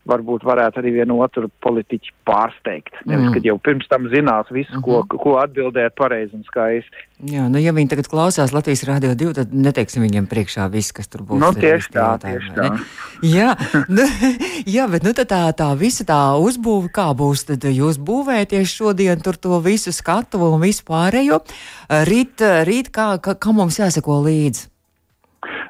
varbūt 0.06 0.44
varētu 0.46 0.80
arī 0.80 0.92
vienu 1.00 1.18
otru 1.24 1.50
politiķu 1.64 2.14
pārsteigt. 2.28 2.94
Nevis, 3.04 3.28
mm. 3.28 3.34
kad 3.36 3.48
jau 3.48 3.56
pirms 3.62 3.88
tam 3.90 4.08
zinās 4.12 4.50
visu, 4.50 4.72
mm 4.72 4.78
-hmm. 4.78 4.84
ko, 4.86 5.02
mhm. 5.02 5.22
ko 5.22 5.36
atbildēt 5.42 5.96
pareizi 5.98 6.36
un 6.36 6.44
skaisti. 6.46 7.04
Jā, 7.32 7.46
nu 7.48 7.58
ja 7.58 7.72
viņi 7.72 7.88
tagad 7.88 8.08
klausās 8.12 8.52
Latvijas 8.52 8.84
Rādio 8.84 9.14
2, 9.16 9.32
tad 9.34 9.54
neteiksim 9.54 10.02
viņiem 10.04 10.26
priekšā 10.28 10.68
viss, 10.70 10.92
kas 10.92 11.08
tur 11.08 11.22
būs. 11.22 11.40
Nu, 11.40 11.52
tieši 11.56 11.92
tā, 11.92 12.08
tieši 12.20 12.52
tā. 12.52 12.68
Jā, 13.36 13.56
nu, 13.88 14.04
jā, 14.76 14.84
bet 14.92 15.02
nu 15.02 15.14
tā, 15.16 15.42
tā 15.56 15.70
visa 15.80 16.04
tā 16.04 16.36
uzbūve, 16.36 16.92
kā 16.92 17.08
būs, 17.16 17.46
tad 17.48 17.64
jūs 17.64 17.96
būvēties 17.96 18.68
šodien 18.68 19.20
tur 19.24 19.36
to 19.40 19.60
visu 19.64 19.92
skatu 19.92 20.38
un 20.52 20.60
visu 20.60 20.84
pārējo. 20.84 21.40
Rīt, 21.88 22.44
rīt 22.68 22.92
kā, 22.92 23.16
kā, 23.16 23.34
kā 23.34 23.52
mums 23.56 23.80
jāseko 23.80 24.20
līdzi? 24.20 24.75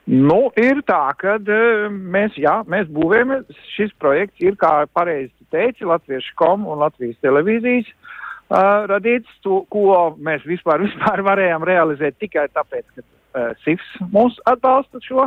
Nu, 0.06 0.52
ir 0.54 0.84
tā, 0.86 1.02
ka 1.18 1.34
uh, 1.42 1.86
mēs, 1.90 2.36
jā, 2.38 2.60
mēs 2.70 2.86
būvējam, 2.94 3.40
šis 3.75 3.90
projekts 3.98 4.38
ir, 4.44 4.54
kā 4.60 4.84
pareizi 4.94 5.34
teici, 5.50 5.86
Latviešu 5.88 6.36
kom 6.38 6.62
un 6.70 6.78
Latvijas 6.84 7.18
televīzijas 7.26 7.88
uh, 7.90 8.86
radīts, 8.86 9.32
to, 9.42 9.64
ko 9.75 10.14
mēs 10.22 10.46
vispār, 10.46 10.82
vispār 10.86 11.25
varējām 11.26 11.66
realizēt 11.66 12.20
tikai 12.22 12.46
tāpēc, 12.54 12.86
ka 12.94 13.02
uh, 13.02 13.50
SIFs 13.64 14.06
mūs 14.14 14.38
atbalsta 14.46 15.02
šo 15.02 15.26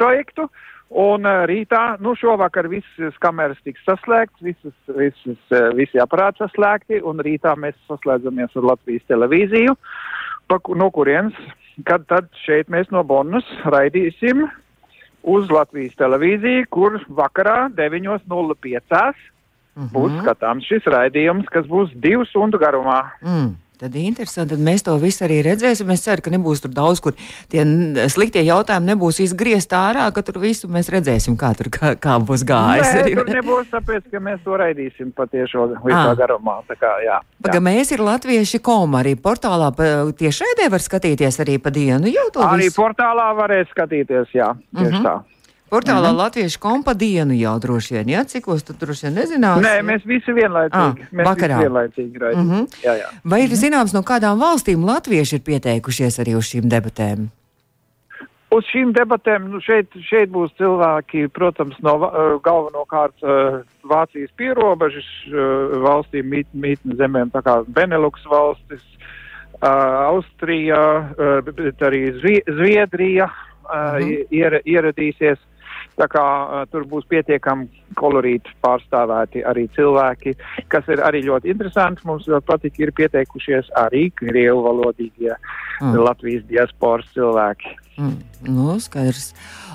projektu. 0.00 0.48
Un 0.90 1.28
uh, 1.28 1.44
rītā, 1.46 2.00
nu 2.00 2.16
šovakar 2.18 2.70
visas 2.72 3.20
kameras 3.20 3.60
tiks 3.68 3.84
saslēgts, 3.84 4.40
visas, 4.42 4.74
visas, 4.96 5.38
uh, 5.52 5.68
visi 5.76 6.00
aparāti 6.00 6.40
saslēgti, 6.40 7.04
un 7.04 7.20
rītā 7.20 7.52
mēs 7.60 7.76
saslēdzamies 7.92 8.56
ar 8.56 8.72
Latvijas 8.72 9.04
televīziju, 9.12 9.76
pa, 10.48 10.58
no 10.80 10.88
kurienes 10.90 11.36
kad 11.86 12.06
tad 12.10 12.28
šeit 12.44 12.70
mēs 12.72 12.90
no 12.94 13.02
Bonnas 13.06 13.46
raidīsim 13.64 14.46
uz 15.22 15.50
Latvijas 15.52 15.96
televīziju, 16.00 16.66
kur 16.72 17.00
vakarā 17.08 17.68
9.05. 17.76 19.12
Mhm. 19.76 19.90
būs 19.94 20.16
skatāms 20.20 20.66
šis 20.66 20.86
raidījums, 20.90 21.48
kas 21.52 21.66
būs 21.70 21.92
divu 22.02 22.24
stundu 22.28 22.58
garumā. 22.58 23.12
Mm. 23.22 23.54
Tad 23.80 23.94
interesanti, 23.96 24.52
tad 24.52 24.60
mēs 24.60 24.82
to 24.84 24.92
visu 25.00 25.24
arī 25.24 25.38
redzēsim. 25.46 25.88
Es 25.94 26.02
ceru, 26.04 26.20
ka 26.20 26.30
nebūs 26.34 26.60
tur 26.60 26.72
daudz, 26.76 27.00
kur 27.00 27.14
tie 27.48 27.62
sliktie 28.12 28.42
jautājumi 28.44 28.90
nebūs 28.92 29.22
izgriezt 29.24 29.72
ārā, 29.72 30.10
ka 30.12 30.20
tur 30.26 30.36
visu 30.42 30.68
mēs 30.68 30.90
redzēsim, 30.92 31.38
kā 31.40 31.54
tur 31.56 31.70
kā, 31.72 31.94
kā 31.96 32.18
būs 32.20 32.44
gājis. 32.44 32.90
Nē, 32.92 33.14
tur 33.22 33.30
nebūs, 33.38 33.70
tāpēc, 33.72 34.10
ka 34.12 34.20
mēs 34.20 34.42
to 34.44 34.58
raidīsim 34.60 35.14
patiešo 35.16 35.64
visā 35.80 36.10
Ah. 36.10 36.14
garumā. 36.18 36.58
Tā 36.68 36.76
kā, 36.76 36.92
jā, 37.06 37.22
Paga, 37.40 37.56
jā. 37.56 37.64
mēs 37.70 37.92
ir 37.96 38.04
latvieši 38.04 38.60
kom 38.60 38.98
arī 39.00 39.16
portālā 39.16 39.72
tiešraidē 40.20 40.68
var 40.70 40.84
skatīties 40.84 41.40
arī 41.40 41.56
pa 41.62 41.72
dienu. 41.72 42.12
Arī 42.36 42.68
visu. 42.68 42.76
portālā 42.82 43.30
varēs 43.40 43.72
skatīties, 43.72 44.28
jā, 44.36 44.52
tieši 44.76 44.92
Mhm. 45.00 45.04
tā. 45.08 45.16
Portālā 45.70 46.10
latviešu 46.10 46.58
kom 46.58 46.82
pa 46.82 46.94
dienu 46.98 47.36
jau 47.38 47.52
droši 47.62 47.94
vien, 47.94 48.08
jā, 48.16 48.24
cikos 48.26 48.64
tu 48.66 48.74
droši 48.74 49.06
vien 49.06 49.18
nezinās. 49.20 49.60
Nē, 49.62 49.74
mēs 49.86 50.02
visi 50.08 50.34
vienlaicīgi. 50.34 51.04
Ah, 51.06 51.12
mēs 51.14 51.28
vakarā. 51.28 51.58
visi 51.60 51.68
vienlaicīgi 51.68 52.22
raidīsim. 52.24 52.48
Mhm. 52.48 52.64
Jā, 52.82 52.94
jā. 53.04 53.10
Vai 53.24 53.42
ir 53.44 53.54
zināms, 53.54 53.94
no 53.94 54.02
kādām 54.02 54.40
valstīm 54.42 54.82
latvieši 54.88 55.38
ir 55.38 55.44
pieteikušies 55.46 56.18
arī 56.24 56.34
uz 56.38 56.48
šīm 56.50 56.66
debatēm? 56.72 57.28
Uz 58.50 58.66
šīm 58.66 58.90
debatēm 58.96 59.44
nu, 59.52 59.60
šeit, 59.62 59.94
šeit 60.08 60.32
būs 60.34 60.50
cilvēki, 60.58 61.28
protams, 61.30 61.76
no 61.86 61.92
eh, 62.02 62.32
galvenokārt 62.42 63.22
uh, 63.22 63.60
Vācijas 63.86 64.32
pierobežas 64.34 65.06
uh, 65.30 65.76
valstīm, 65.84 66.26
mīt, 66.34 66.48
mītnes 66.50 66.98
zemēm, 66.98 67.30
tā 67.30 67.44
kā 67.46 67.60
Benelux 67.70 68.26
valstis, 68.26 68.82
uh, 69.62 70.10
Austrija, 70.10 70.82
uh, 71.14 71.38
bet 71.46 71.78
arī 71.86 72.08
Zvi 72.18 72.40
Zviedrija 72.48 73.30
uh, 73.30 74.00
Mhm. 74.00 74.26
ier, 74.34 74.58
ieradīsies. 74.66 75.38
Tā 76.00 76.06
kā 76.08 76.24
uh, 76.24 76.62
tur 76.72 76.86
būs 76.88 77.04
pietiekami 77.12 77.68
kolorīti 78.00 78.54
pārstāvēti 78.64 79.42
arī 79.44 79.66
cilvēki, 79.76 80.32
kas 80.72 80.88
ir 80.88 81.02
arī 81.04 81.20
ļoti 81.26 81.52
interesanti. 81.52 82.06
Mums 82.08 82.28
ļoti 82.30 82.46
patīk, 82.48 82.80
ir 82.80 82.92
pieteikušies 82.96 83.68
arī 83.86 84.08
krievu 84.16 84.62
valodīgie 84.68 85.36
Mm. 85.80 85.94
mm. 85.94 86.02
Latvijas 86.04 86.42
diasporas 86.44 87.06
cilvēki. 87.16 87.70
Mm, 87.96 88.16
nu, 88.52 88.74
skaidrs. 88.80 89.30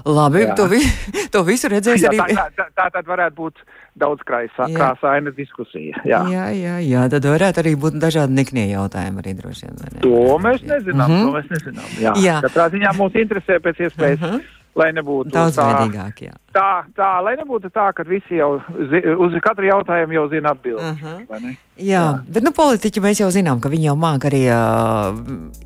Labi, 0.05 0.43
Jā. 0.45 0.53
to, 0.57 0.67
vi, 0.69 0.77
to 1.33 1.41
visu 1.47 1.69
redzēs 1.69 2.03
Jā, 2.03 2.11
arī. 2.13 2.35
tā, 2.37 2.45
tā, 2.53 2.65
tā, 2.77 2.85
tad 2.93 3.07
varētu 3.09 3.35
būt 3.39 3.63
daudz 3.97 4.21
krāsa, 4.27 4.67
krāsaina 4.69 5.33
diskusija. 5.33 5.97
Jā. 6.05 6.19
Jā, 6.29 6.45
jā, 6.53 6.75
jā, 6.85 7.07
tad 7.09 7.25
varētu 7.25 7.63
arī 7.63 7.73
būt 7.81 7.97
dažādi 8.01 8.37
niknie 8.37 8.67
jautājumi 8.69 9.23
arī 9.23 9.33
droši 9.39 9.65
vien. 9.65 9.97
To 10.05 10.37
mēs 10.45 10.61
nezinām. 10.61 11.09
Mm 11.09 11.15
-hmm. 11.15 11.25
To 11.25 11.33
mēs 11.39 11.49
nezinām. 11.55 11.89
Jā. 12.01 12.13
Jā. 12.21 12.37
Katrā 12.45 12.69
ziņā 12.75 12.93
mūs 13.01 13.17
interesē 13.25 13.57
pēc 13.59 13.81
iespējas, 13.87 14.21
uh 14.21 14.29
Mhm. 14.29 14.45
-huh. 14.75 14.81
lai 14.83 14.91
nebūtu 14.93 15.31
Daudz 15.31 15.55
tā, 15.55 15.67
veidīgāk, 15.71 16.21
jā. 16.29 16.35
Tā, 16.55 16.69
tā, 16.95 17.11
lai 17.25 17.35
nebūtu 17.39 17.69
tā, 17.73 17.89
ka 17.95 18.05
visi 18.07 18.39
jau 18.39 18.55
zi, 18.91 19.01
uz 19.25 19.35
katru 19.43 19.67
jautājumu 19.69 20.15
jau 20.17 20.25
zina 20.31 20.55
atbildi. 20.55 20.83
Uh 20.83 21.03
-huh. 21.03 21.41
ne? 21.43 21.55
Jā, 21.75 22.23
bet 22.31 22.43
nu, 22.43 22.53
politiķi 22.55 23.01
mēs 23.03 23.19
jau 23.19 23.27
zinām, 23.35 23.59
ka 23.59 23.69
viņi 23.69 23.89
jau 23.89 23.95
māk 23.99 24.27
arī 24.29 24.43
uh, 24.47 25.17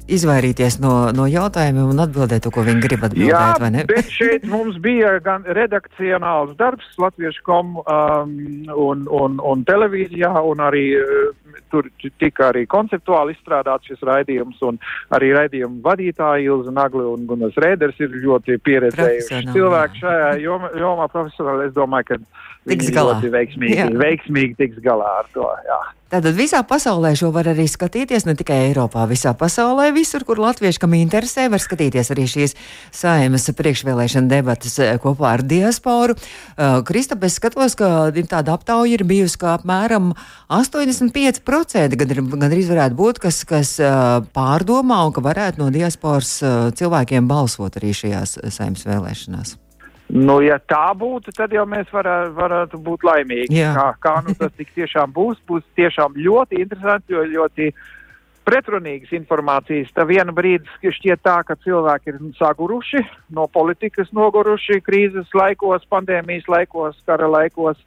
izvairīties 0.09 0.79
no, 0.81 1.11
no 1.13 1.27
jautājumiem 1.29 1.91
un 1.91 2.01
atbildēt 2.05 2.41
to, 2.43 2.51
ko 2.51 2.63
viņi 2.65 2.81
grib 2.81 3.03
atbildēt, 3.05 3.29
Jā, 3.29 3.59
vai 3.61 3.69
ne? 3.75 3.83
bet 3.85 4.09
šeit 4.09 4.47
mums 4.49 4.79
bija 4.81 5.19
gan 5.19 5.45
redakcionāls 5.45 6.55
darbs 6.57 6.97
Latviešu 6.97 7.43
kom 7.43 7.77
um, 7.77 8.33
un, 8.73 9.05
un, 9.21 9.37
un 9.51 9.63
televīzijā, 9.69 10.33
un 10.41 10.65
arī 10.65 10.85
uh, 10.97 11.29
tur 11.69 11.87
tika 12.19 12.49
arī 12.49 12.65
konceptuāli 12.69 13.35
izstrādāts 13.35 13.89
šis 13.89 14.01
raidījums, 14.09 14.59
un 14.65 14.79
arī 15.15 15.31
raidījuma 15.35 15.81
vadītāji 15.85 16.49
Ilza 16.49 16.73
Nagli 16.73 17.05
un 17.05 17.27
Gunas 17.29 17.57
Rēders 17.61 17.99
ir 18.01 18.15
ļoti 18.23 18.57
pieredzējuši 18.65 19.53
cilvēki 19.53 20.01
jā. 20.01 20.05
šajā 20.05 20.31
jomā, 20.43 20.71
jomā 20.81 21.07
profesionāli. 21.11 21.69
Es 21.69 21.77
domāju, 21.77 22.09
ka 22.09 22.19
viņi 22.69 22.91
ļoti 22.95 23.31
veiksmīgi, 23.35 23.77
Jā. 23.77 23.87
veiksmīgi 24.01 24.59
tiks 24.59 24.83
galā 24.85 25.19
ar 25.21 25.31
to. 25.35 25.47
Jā. 25.67 25.79
Tātad 26.09 26.33
visā 26.33 26.63
pasaulē 26.65 27.11
šo 27.13 27.27
var 27.29 27.45
arī 27.51 27.67
skatīties, 27.69 28.23
ne 28.25 28.33
tikai 28.33 28.55
Eiropā, 28.71 29.03
visā 29.05 29.29
pasaulē, 29.37 29.91
visur, 29.93 30.23
kur 30.25 30.39
latvieši, 30.41 30.81
kam 30.81 30.95
interesē, 30.97 31.45
var 31.53 31.61
skatīties 31.61 32.09
arī 32.15 32.25
šīs 32.31 32.55
saimas 32.97 33.45
priekšvēlēšana 33.53 34.31
debatas 34.31 34.79
eh, 34.81 34.95
kopā 35.03 35.35
ar 35.35 35.45
diasporu. 35.45 36.17
Uh, 36.57 36.79
Kristap, 36.87 37.21
es 37.29 37.37
skatos, 37.37 37.77
ka 37.77 38.09
tāda 38.25 38.57
aptauja 38.57 38.97
ir 38.97 39.05
bijusi, 39.05 39.37
ka 39.37 39.53
apmēram 39.59 40.15
85% 40.49 41.93
gan, 42.01 42.17
ir- 42.17 42.25
gan 42.25 42.57
varētu 42.73 42.97
būt, 42.97 43.21
kas, 43.21 43.43
kas 43.45 43.77
uh, 43.77 44.25
pārdomā 44.33 45.03
un 45.05 45.13
ka 45.13 45.21
varētu 45.21 45.61
no 45.61 45.69
diasporas 45.69 46.39
uh, 46.41 46.73
cilvēkiem 46.73 47.29
balsot 47.29 47.77
arī 47.77 47.93
šajās 47.93 48.39
eh, 48.41 48.49
saimas 48.49 48.81
vēlēšanās. 48.89 49.59
Nu, 50.09 50.39
ja 50.41 50.57
tā 50.57 50.89
būtu, 50.97 51.31
tad 51.37 51.53
jau 51.53 51.67
mēs 51.69 51.89
varētu, 51.93 52.33
varētu 52.37 52.79
būt 52.81 53.05
laimīgi. 53.05 53.59
Jā. 53.59 53.75
Kā, 53.77 53.87
kā 54.01 54.13
nu 54.25 54.33
tas 54.37 54.53
tiešām 54.57 55.13
būs, 55.13 55.37
būs 55.45 55.65
tiešām 55.77 56.17
ļoti 56.17 56.63
interesanti, 56.63 57.13
jo 57.13 57.25
ļoti 57.29 57.69
pretrunīgas 58.49 59.13
informācijas. 59.13 59.91
Tā 59.93 60.07
viena 60.09 60.33
brīdis 60.33 60.95
šķiet 60.97 61.21
tā, 61.21 61.37
ka 61.45 61.59
cilvēki 61.61 62.13
ir 62.13 62.17
saguruši, 62.39 63.03
no 63.37 63.45
politikas 63.53 64.09
noguruši 64.15 64.81
krīzes 64.81 65.29
laikos, 65.37 65.85
pandēmijas 65.93 66.49
laikos, 66.49 66.97
kara 67.05 67.29
laikos. 67.29 67.77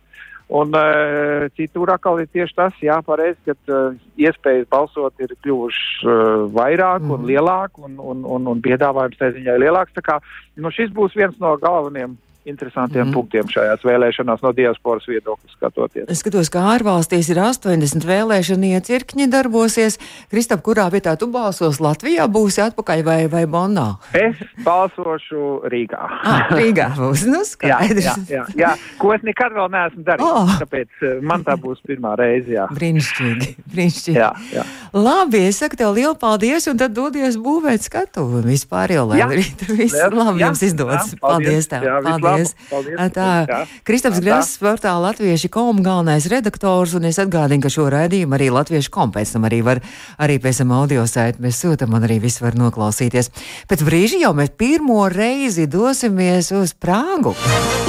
Un 0.49 0.75
uh, 0.77 1.47
citur 1.57 1.93
atkal 1.95 2.21
ir 2.21 2.29
tieši 2.33 2.57
tas, 2.57 2.75
jā, 2.83 2.99
pareizi, 3.07 3.39
ka 3.47 3.55
uh, 3.73 3.95
iespējas 4.21 4.67
balsot 4.73 5.23
ir 5.23 5.33
kļuvušas 5.45 6.03
uh, 6.05 6.49
vairāk 6.53 7.01
mm. 7.03 7.15
un 7.15 7.21
Mhm. 7.23 7.29
lielāk, 7.31 7.79
un, 7.79 7.97
un, 7.99 8.25
un, 8.25 8.51
un 8.53 8.61
piedāvājums 8.61 9.19
tā 9.21 9.33
ziņā 9.33 9.57
ir 9.57 9.65
lielāks. 9.67 9.95
Tā 9.95 10.03
kā 10.03 10.19
nu, 10.57 10.71
šis 10.71 10.93
būs 10.93 11.17
viens 11.17 11.39
no 11.41 11.57
galvenajiem 11.57 12.19
interesantiem 12.49 13.07
mm. 13.09 13.13
punktiem 13.15 13.49
šajās 13.53 13.85
vēlēšanās 13.87 14.43
no 14.43 14.51
diasporas 14.57 15.07
viedokļa 15.11 15.53
skatoties. 15.55 16.07
Es 16.11 16.23
skatos, 16.25 16.51
ka 16.53 16.65
ārvalstīs 16.75 17.29
ir 17.33 17.39
80 17.43 18.07
vēlēšana 18.09 18.73
iecirkņi 18.79 19.29
darbosies. 19.33 19.99
Kristap, 20.33 20.63
kurā 20.67 20.89
vietā 20.93 21.15
tu 21.21 21.29
balsos? 21.33 21.79
Latvijā 21.83 22.27
būsi 22.33 22.63
atpakaļ 22.67 23.03
vai, 23.07 23.19
vai 23.33 23.45
Bonnā? 23.51 23.87
Es 24.17 24.41
balsošu 24.67 25.63
Rīgā. 25.71 26.01
Ah, 26.27 26.51
Rīgā 26.57 26.91
būs. 26.99 27.25
Nu, 27.31 27.43
Jā, 27.63 27.79
skaidrs. 27.79 28.07
jā, 28.07 28.15
jā, 28.31 28.43
jā, 28.59 28.73
ko 28.99 29.13
es 29.15 29.23
nekad 29.27 29.55
vēl 29.57 29.71
neesmu 29.73 30.03
darījis. 30.07 30.33
Oh. 30.33 30.53
Tāpēc 30.63 31.05
eh, 31.07 31.19
man 31.23 31.45
tā 31.47 31.55
būs 31.61 31.79
pirmā 31.87 32.15
reize. 32.19 32.51
Jā, 32.53 32.67
Brīnišķīgi. 32.75 33.49
brīnišķīgi. 33.73 34.19
jā, 34.19 34.31
jā. 34.55 34.65
Labi, 34.93 35.45
es 35.49 35.61
saku 35.63 35.79
tev 35.81 35.95
lielu 35.97 36.15
paldies, 36.21 36.67
un 36.71 36.81
tad 36.81 36.95
dodies 36.97 37.39
būvēt 37.41 37.87
skatu. 37.87 38.25
Un 38.39 38.47
vispār 38.51 38.93
jau, 38.97 39.07
lai 39.11 39.21
Jā. 39.23 39.29
arī 39.31 39.45
tur 39.61 39.73
viss 39.79 39.97
Jā, 39.97 40.09
labi 40.13 40.43
jā, 40.43 40.49
jums 40.49 40.63
izdodas. 40.67 41.13
jā, 41.15 41.19
paldies 41.23 41.49
paldies. 41.49 41.69
tev. 41.71 41.87
Jā, 41.87 41.97
vislabāk. 42.05 42.32
Paldies. 42.33 42.55
Paldies. 42.71 42.99
Tā, 43.15 43.29
Jā. 43.49 43.61
Kristaps. 43.87 44.21
Grass, 44.23 44.59
portāla 44.63 45.11
Latvieši 45.11 45.51
kom 45.53 45.83
galvenais 45.85 46.27
redaktors, 46.31 46.97
un 46.99 47.09
es 47.09 47.21
atgādinu, 47.23 47.63
ka 47.65 47.73
šo 47.73 47.89
raidījumu 47.93 48.39
arī 48.39 48.51
Latvieši 48.55 48.93
kom 48.93 49.13
pēc 49.15 49.35
tam 49.37 49.49
arī 49.49 49.63
var, 49.67 49.83
arī 50.23 50.39
pēc 50.43 50.63
tam 50.63 50.75
audio 50.77 51.07
saiti 51.11 51.43
mēs 51.43 51.63
sūtam, 51.65 51.95
un 51.97 52.07
arī 52.07 52.21
viss 52.23 52.43
var 52.43 52.57
noklausīties. 52.59 53.33
Pēc 53.71 53.87
brīža 53.87 54.23
jau 54.23 54.35
mēs 54.37 54.55
pirmo 54.59 55.05
reizi 55.13 55.69
dosimies 55.71 56.53
uz 56.57 56.77
Prāgu. 56.77 57.35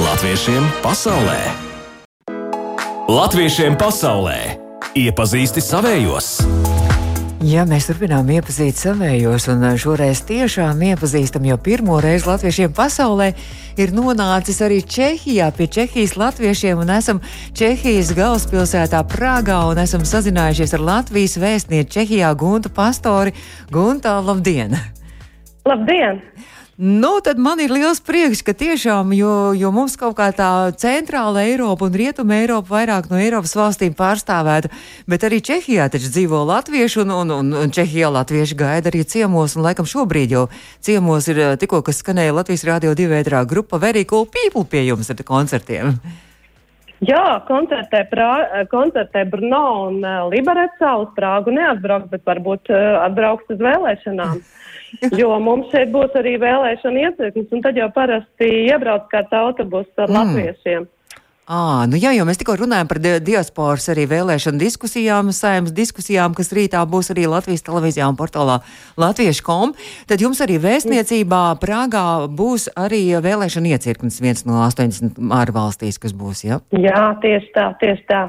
Latviešiem 0.02 0.66
pasaulē! 0.84 1.40
Latviešiem 3.04 3.78
pasaulē! 3.80 4.38
Iepazīsti 4.94 5.60
savējos! 5.64 6.93
Ja 7.44 7.66
mēs 7.68 7.84
turpinām 7.90 8.30
iepazīt 8.32 8.78
savējos, 8.80 9.50
un 9.52 9.66
šoreiz 9.76 10.22
tiešām 10.24 10.78
iepazīstam, 10.86 11.44
jo 11.44 11.58
pirmo 11.60 11.98
reizi 12.00 12.24
latviešiem 12.30 12.72
pasaulē 12.72 13.26
ir 13.76 13.92
nonācis 13.92 14.62
arī 14.64 14.78
Čehijā 14.80 15.50
pie 15.52 15.66
Čehijas 15.76 16.14
latviešiem, 16.16 16.80
un 16.80 16.94
esam 16.94 17.20
Čehijas 17.52 18.14
galvaspilsētā 18.16 19.02
Prāgā, 19.12 19.58
un 19.68 19.82
esam 19.82 20.08
sazinājušies 20.08 20.72
ar 20.78 20.86
Latvijas 20.88 21.36
vēstnieci 21.42 21.92
Čehijā 21.98 22.32
Guntu 22.32 22.72
Pastori. 22.72 23.36
Gunta, 23.68 24.16
labdien! 24.24 24.78
Labdien! 25.68 26.24
Nu, 26.76 27.20
tad 27.22 27.38
man 27.38 27.60
ir 27.62 27.70
liels 27.70 28.00
prieks, 28.02 28.40
ka 28.42 28.50
tiešām, 28.50 29.12
jo, 29.14 29.52
jo 29.54 29.68
mums 29.70 29.92
kaut 29.94 30.16
kā 30.18 30.32
tā 30.34 30.74
centrāla 30.74 31.44
Eiropa 31.46 31.86
un 31.86 31.94
rietuma 31.94 32.40
Eiropa 32.40 32.74
vairāk 32.74 33.06
no 33.12 33.20
Eiropas 33.22 33.54
valstīm 33.54 33.94
pārstāvēta, 33.94 34.72
bet 35.06 35.22
arī 35.22 35.38
Čehijā 35.38 35.86
taču 35.86 36.10
dzīvo 36.10 36.42
latvieši 36.48 37.04
un, 37.04 37.14
un, 37.14 37.30
un, 37.30 37.54
un 37.62 37.70
Čehijā 37.70 38.10
latvieši 38.10 38.58
gaida 38.58 38.90
arī 38.90 39.04
ciemos, 39.06 39.54
un 39.54 39.62
laikam 39.68 39.86
šobrīd 39.86 40.34
jau 40.34 40.48
ciemos 40.82 41.30
ir 41.30 41.38
eh, 41.44 41.54
tikko, 41.62 41.84
kas 41.86 42.02
skanēja 42.02 42.34
Latvijas 42.34 42.66
Rādio 42.66 42.98
2 42.98 43.06
vētrā 43.12 43.44
grupa 43.46 43.78
Very 43.78 44.02
Cool 44.02 44.26
People 44.26 44.66
pie 44.66 44.82
jums 44.88 45.14
ar 45.14 45.22
koncertiem. 45.22 45.94
Jā, 47.06 47.38
koncertē, 47.46 48.02
prā, 48.10 48.66
koncertē 48.70 49.24
Brno 49.30 49.64
un 49.92 50.02
uh, 50.02 50.26
Liberecā 50.32 50.96
uz 51.02 51.10
Prāgu 51.14 51.54
neatbrauks, 51.54 52.10
bet 52.10 52.26
varbūt 52.26 52.70
uh, 52.72 53.02
atbrauks 53.04 53.50
uz 53.54 53.62
vēlēšanām. 53.62 54.42
Jo 55.20 55.38
mums 55.42 55.70
šeit 55.74 55.92
būs 55.94 56.14
arī 56.18 56.36
vēlēšana 56.42 57.06
iecirknis, 57.08 57.50
un 57.52 57.62
tad 57.64 57.76
jau 57.76 57.90
parasti 57.94 58.50
iebrauc 58.70 59.08
kāds 59.12 59.32
autobus 59.32 59.86
ar 59.96 60.08
Mm. 60.08 60.14
latviešiem. 60.20 60.90
À, 61.44 61.84
nu 61.84 61.98
jā, 62.00 62.14
jo 62.16 62.24
mēs 62.24 62.38
tikko 62.40 62.54
runājam 62.56 62.88
par 62.88 62.96
di 63.04 63.10
diasporas 63.20 63.84
arī 63.92 64.06
vēlēšanu 64.08 64.56
diskusijām, 64.56 65.28
saimnes 65.28 65.74
diskusijām, 65.76 66.32
kas 66.32 66.48
rītā 66.56 66.80
būs 66.88 67.10
arī 67.12 67.26
Latvijas 67.28 67.60
televīzijā 67.66 68.06
un 68.08 68.16
portālā 68.16 68.62
Latviešu.com. 68.96 69.74
Tad 70.08 70.24
jums 70.24 70.40
arī 70.40 70.56
vēstniecībā 70.56 71.42
Prāgā 71.60 72.24
būs 72.32 72.70
arī 72.80 73.20
vēlēšana 73.20 73.74
iecirknis 73.76 74.22
viens 74.24 74.46
no 74.48 74.62
80 74.64 75.20
ārvalstīs, 75.20 76.00
kas 76.00 76.16
būs, 76.16 76.46
ja? 76.48 76.62
Jā, 76.72 77.12
tieši 77.20 77.52
tā, 77.52 77.66
tieši 77.76 78.08
tā. 78.08 78.22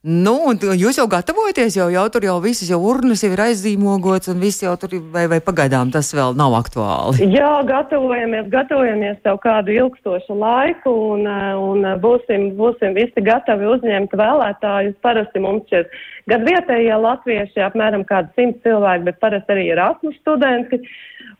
Nu, 0.00 0.32
un 0.48 0.56
jūs 0.56 0.96
jau 0.96 1.04
gatavojaties, 1.12 1.74
jau, 1.76 1.90
jau 1.92 2.06
tur 2.08 2.24
jau 2.24 2.38
visas 2.40 2.70
jau 2.72 2.78
urnas 2.88 3.20
jau 3.20 3.28
ir 3.34 3.40
aizzīmogots, 3.44 4.30
un 4.32 4.38
viss 4.40 4.62
jau 4.64 4.72
tur 4.80 4.94
ir, 4.96 5.02
vai, 5.12 5.26
vai 5.28 5.42
pagaidām 5.44 5.90
tas 5.92 6.08
vēl 6.16 6.32
nav 6.40 6.56
aktuāli? 6.56 7.26
Jā, 7.36 7.50
gatavojamies, 7.68 8.48
gatavojamies 8.48 9.20
jau 9.28 9.34
kādu 9.42 9.74
ilgstošu 9.74 10.38
laiku, 10.40 10.94
un, 11.18 11.28
un 11.28 11.84
būsim, 12.00 12.54
būsim 12.56 12.96
visi 12.96 13.26
gatavi 13.26 13.68
uzņemt 13.74 14.16
vēlētājus. 14.16 14.96
Parasti 15.04 15.44
mums 15.44 15.68
ir 15.76 15.84
gan 16.32 16.48
vietējie 16.48 16.96
latvieši, 16.96 17.60
apmēram 17.68 18.08
kādi 18.08 18.32
simt 18.40 18.64
cilvēki, 18.64 19.04
bet 19.10 19.20
parasti 19.20 19.52
arī 19.52 19.68
ir 19.74 19.84
asmu 19.84 20.16
studenti. 20.16 20.80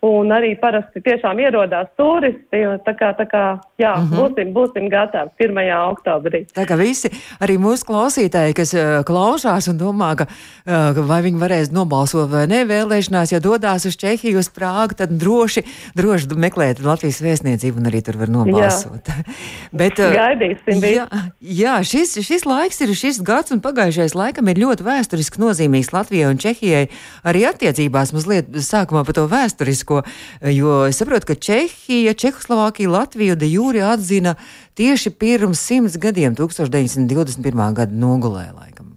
Un 0.00 0.30
arī 0.32 0.54
parasti 0.56 1.02
tiešām 1.04 1.36
ierodās 1.44 1.90
turisti. 2.00 2.62
Tā 2.86 2.92
kā, 2.96 3.10
tā 3.18 3.26
kā 3.28 3.42
jā, 3.76 3.90
uh 3.92 4.06
-huh. 4.08 4.16
būsim, 4.16 4.52
būsim 4.56 4.88
gatavi 4.88 5.28
1. 5.36 5.60
oktobrī. 5.92 6.46
Tā 6.56 6.64
kā 6.64 6.78
visi 6.80 7.10
arī 7.36 7.58
mūsu 7.60 7.84
klausītāji, 7.84 8.54
kas 8.56 8.72
uh, 8.72 9.04
klausās 9.04 9.68
un 9.68 9.76
domā, 9.76 10.16
ka 10.16 10.24
uh, 10.24 10.96
vai 11.04 11.20
viņi 11.22 11.36
varēs 11.36 11.72
nobalsot 11.72 12.30
vai 12.30 12.46
nē 12.46 12.64
vēlēšanās, 12.64 13.32
ja 13.32 13.40
dodās 13.40 13.84
uz 13.84 13.96
Čehiju, 13.96 14.38
uz 14.38 14.48
Prāgu, 14.48 14.96
tad 14.96 15.10
droši, 15.10 15.62
droši 15.94 16.26
meklēt 16.32 16.80
Latvijas 16.80 17.20
vēstniecību 17.20 17.78
un 17.78 17.86
arī 17.92 18.00
tur 18.00 18.16
var 18.16 18.28
nobalsot. 18.28 19.04
Jā. 19.04 19.24
Bet, 19.80 19.98
uh, 19.98 20.16
Gaidīsim. 20.16 20.80
Jā, 20.80 21.06
jā 21.40 21.76
šis, 21.84 22.16
šis 22.24 22.46
laiks 22.46 22.80
ir 22.80 22.94
šis 22.94 23.20
gads 23.20 23.52
un 23.52 23.60
pagājušais 23.60 24.14
laikam 24.14 24.48
ir 24.48 24.56
ļoti 24.64 24.82
vēsturiski 24.82 25.40
nozīmīgs 25.44 25.92
Latvijai 25.92 26.30
un 26.30 26.38
Čehijai 26.38 26.88
arī 27.22 27.44
attiecībās 27.52 28.12
mazliet 28.16 28.48
sākumā 28.48 29.04
par 29.04 29.14
to 29.14 29.28
vēsturisku 29.28 29.89
ko, 29.90 30.02
jo 30.54 30.84
es 30.88 31.00
saprotu, 31.00 31.32
ka 31.32 31.38
Čehija, 31.48 32.14
Čehoslovākija, 32.14 32.92
Latviju 32.94 33.36
de 33.38 33.50
jūri 33.50 33.82
atzina 33.84 34.36
tieši 34.78 35.12
pirms 35.18 35.62
simts 35.66 35.98
gadiem, 36.00 36.36
1921. 36.38 37.66
gada 37.74 37.90
nogulē 38.04 38.50
laikam. 38.54 38.94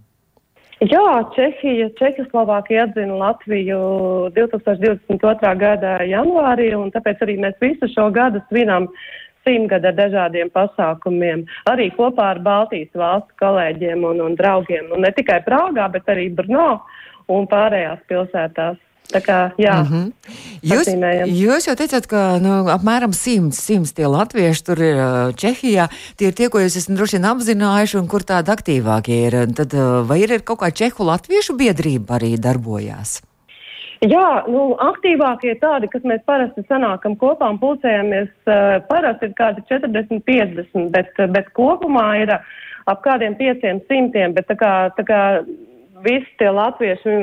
Jā, 0.84 1.24
Čehija, 1.34 1.90
Čehoslovākija 1.98 2.88
atzina 2.88 3.18
Latviju 3.20 3.82
2022. 4.36 5.52
gada 5.60 5.98
janvārī, 6.04 6.72
un 6.76 6.90
tāpēc 6.94 7.22
arī 7.24 7.38
mēs 7.42 7.60
visu 7.62 7.88
šo 7.94 8.10
gadu 8.14 8.42
svinam 8.50 8.90
simtgada 9.44 9.92
dažādiem 9.92 10.50
pasākumiem, 10.52 11.44
arī 11.70 11.90
kopā 11.96 12.30
ar 12.34 12.40
Baltijas 12.44 12.92
valstu 12.96 13.36
kolēģiem 13.42 14.04
un, 14.08 14.22
un 14.24 14.36
draugiem, 14.38 14.90
un 14.94 15.04
ne 15.04 15.12
tikai 15.16 15.42
Prāgā, 15.46 15.90
bet 15.92 16.08
arī 16.10 16.30
Brno 16.32 16.80
un 17.32 17.48
pārējās 17.50 18.04
pilsētās. 18.10 18.80
Tā 19.12 19.20
kā, 19.20 19.38
jā, 19.60 19.74
mm 19.82 19.88
-hmm. 19.90 20.06
jūs, 20.64 20.88
jūs 21.28 21.66
jau 21.68 21.74
teicāt, 21.76 22.06
ka 22.08 22.38
nu, 22.40 22.64
apmēram 22.72 23.12
simts, 23.12 23.60
simts 23.60 23.92
tie 23.92 24.06
latvieši 24.08 24.64
tur 24.64 24.80
ir 24.80 24.96
Čehijā. 25.36 25.88
Tie 26.16 26.28
ir 26.28 26.34
tie, 26.34 26.48
ko 26.48 26.58
jūs 26.58 26.76
esat 26.76 26.96
droši 26.96 27.18
vien 27.18 27.28
apzinājuši 27.32 27.98
un 28.00 28.08
kur 28.08 28.24
tādi 28.24 28.50
aktīvākie 28.50 29.18
ir. 29.26 29.36
Tad, 29.54 29.76
vai 30.08 30.18
ir, 30.24 30.32
ir 30.32 30.40
kaut 30.40 30.58
kā 30.62 30.72
Čehu 30.72 31.04
latviešu 31.04 31.56
biedrība 31.56 32.16
arī 32.16 32.40
darbojās? 32.40 33.20
Jā, 34.04 34.44
nu, 34.48 34.74
aktīvākie 34.80 35.54
tādi, 35.60 35.88
kas 35.88 36.02
mēs 36.02 36.24
parasti 36.26 36.64
sanākam 36.68 37.14
kopā 37.16 37.48
un 37.50 37.58
pulcējamies, 37.58 38.32
parasti 38.88 39.30
ir 39.30 39.34
kādi 39.38 39.62
40, 39.68 40.20
50, 40.26 40.90
bet, 40.90 41.12
bet 41.32 41.46
kopumā 41.56 42.08
ir 42.24 42.34
ap 42.34 43.00
kādiem 43.04 43.36
500. 43.38 44.34
Bet 44.34 44.48
tā 44.50 44.56
kā, 44.60 44.72
tā 44.98 45.04
kā 45.08 45.20
visi 46.04 46.30
tie 46.40 46.50
latvieši 46.52 47.16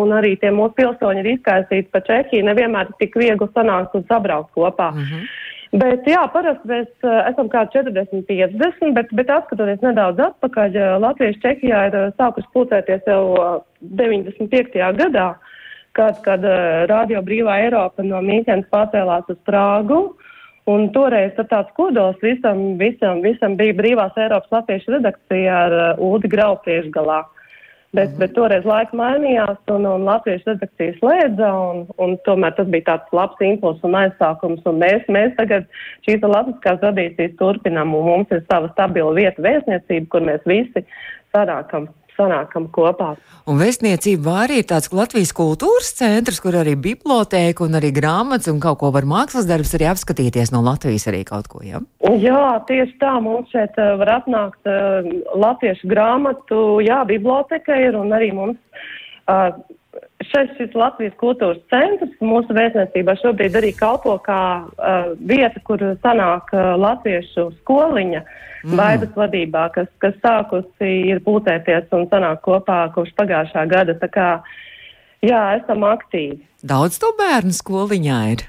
un 0.00 0.14
arī 0.16 0.36
tie 0.40 0.52
mūsu 0.54 0.76
pilsoņi 0.78 1.22
ir 1.22 1.32
izkaisīti 1.34 1.92
pa 1.92 2.02
Čehiju, 2.06 2.46
nevienmēr 2.46 2.92
tik 3.00 3.16
viegli 3.18 3.48
sanākt 3.56 3.96
un 3.98 4.06
sabraukt 4.10 4.52
kopā. 4.54 4.92
Mm 4.94 5.04
-hmm. 5.04 5.28
Bet 5.76 6.06
jā, 6.06 6.22
parasti 6.32 6.68
mēs 6.70 6.88
esam 7.26 7.48
kā 7.50 7.66
40, 7.72 8.22
50, 8.28 8.92
bet, 8.94 9.10
bet 9.18 9.30
atskatoties 9.30 9.82
nedaudz 9.82 10.20
atpakaļ, 10.28 10.78
Latvieši 11.02 11.42
Čehijā 11.42 11.80
ir 11.88 11.96
sākuši 12.20 12.52
pulcēties 12.54 13.02
jau 13.06 13.62
95. 13.80 14.78
gadā, 15.00 15.34
kad, 15.92 16.22
kad 16.22 16.44
Radio 16.92 17.22
Brīvā 17.22 17.58
Eiropa 17.66 18.02
no 18.02 18.22
Mīķenes 18.22 18.70
pārcēlās 18.70 19.28
uz 19.28 19.36
Prāgu. 19.48 20.14
Un 20.66 20.88
toreiz 20.90 21.36
tāds 21.38 21.70
kodols 21.78 22.18
visam, 22.24 22.74
visam, 22.80 23.20
visam 23.22 23.54
bija 23.58 23.74
Brīvās 23.78 24.16
Eiropas 24.18 24.50
Latviešu 24.50 24.96
redakcija 24.96 25.58
ar 25.66 25.74
uh, 25.76 26.00
Ūdi 26.02 26.30
Grau 26.32 26.56
priekšgalā. 26.64 27.20
Bet, 27.96 28.12
bet 28.20 28.34
toreiz 28.36 28.66
laika 28.68 28.96
mainījās, 28.98 29.56
un, 29.72 29.86
un 29.88 30.02
Latvijas 30.04 30.44
redakcija 30.44 30.98
slēdza, 30.98 31.48
un, 31.48 31.84
un 32.02 32.16
tomēr 32.28 32.52
tas 32.58 32.68
bija 32.72 32.84
tāds 32.90 33.14
labs 33.16 33.40
impulss 33.46 33.84
un 33.88 33.96
aizsākums. 33.96 34.64
Un 34.68 34.82
mēs, 34.82 35.06
mēs 35.16 35.32
tagad 35.38 35.64
šīs 36.04 36.24
latviskās 36.24 36.82
tradīcijas 36.82 37.38
turpinām, 37.40 37.94
un 37.96 38.10
mums 38.10 38.34
ir 38.36 38.42
sava 38.50 38.68
stabila 38.74 39.14
vieta 39.16 39.44
vēstniecība, 39.46 40.10
kur 40.12 40.26
mēs 40.28 40.44
visi 40.50 40.84
sanākam 41.32 41.88
sanākam 42.16 42.66
kopā. 42.72 43.14
Un 43.46 43.60
vēstniecība 43.60 44.34
arī 44.42 44.60
ir 44.62 44.68
tāds 44.70 44.90
Latvijas 44.94 45.32
kultūras 45.36 45.92
centrs, 45.98 46.40
kur 46.42 46.56
arī 46.58 46.74
bibliotēka 46.88 47.64
un 47.66 47.78
arī 47.78 47.92
grāmatas 47.94 48.50
un 48.52 48.60
kaut 48.62 48.80
ko 48.82 48.90
var 48.94 49.06
mākslas 49.08 49.48
darbs 49.48 49.74
arī 49.78 49.88
apskatīties 49.92 50.52
no 50.54 50.64
Latvijas 50.66 51.06
arī 51.12 51.22
kaut 51.28 51.50
ko, 51.52 51.62
ja? 51.66 51.82
Jā, 52.02 52.44
tieši 52.68 52.98
tā, 53.02 53.16
mums 53.22 53.52
šeit 53.54 53.78
uh, 53.78 53.94
var 54.00 54.16
atnākt 54.18 54.70
uh, 54.70 55.06
latviešu 55.36 55.90
grāmatu, 55.92 56.62
jā, 56.84 57.02
biblioteka 57.08 57.78
ir 57.86 57.98
un 57.98 58.14
arī 58.16 58.32
mums. 58.36 58.60
Uh, 59.26 59.50
šeit 60.30 60.52
šis 60.58 60.74
Latvijas 60.78 61.14
kultūras 61.20 61.60
centrs 61.72 62.14
mūsu 62.24 62.54
vēstniecībā 62.56 63.16
šobrīd 63.20 63.58
arī 63.58 63.72
kalpo 63.76 64.16
kā 64.24 64.40
uh, 64.64 65.12
vieta, 65.20 65.62
kur 65.68 65.82
sanāk 66.04 66.52
uh, 66.54 66.74
latviešu 66.80 67.48
skoliņa 67.60 68.22
mm. 68.22 68.74
vaidas 68.78 69.14
vadībā, 69.18 69.68
kas, 69.76 69.88
kas 70.02 70.16
sākusi 70.24 70.90
ir 71.12 71.22
pūtēties 71.26 71.92
un 71.96 72.08
sanāk 72.12 72.42
kopā 72.46 72.86
kopš 72.96 73.14
pagājušā 73.20 73.66
gada. 73.70 73.96
Tā 74.00 74.10
kā, 74.12 74.28
jā, 75.26 75.42
esam 75.60 75.86
aktīvi. 75.88 76.42
Daudz 76.66 77.00
to 77.02 77.12
bērnu 77.18 77.54
skoliņā 77.54 78.20
ir. 78.34 78.46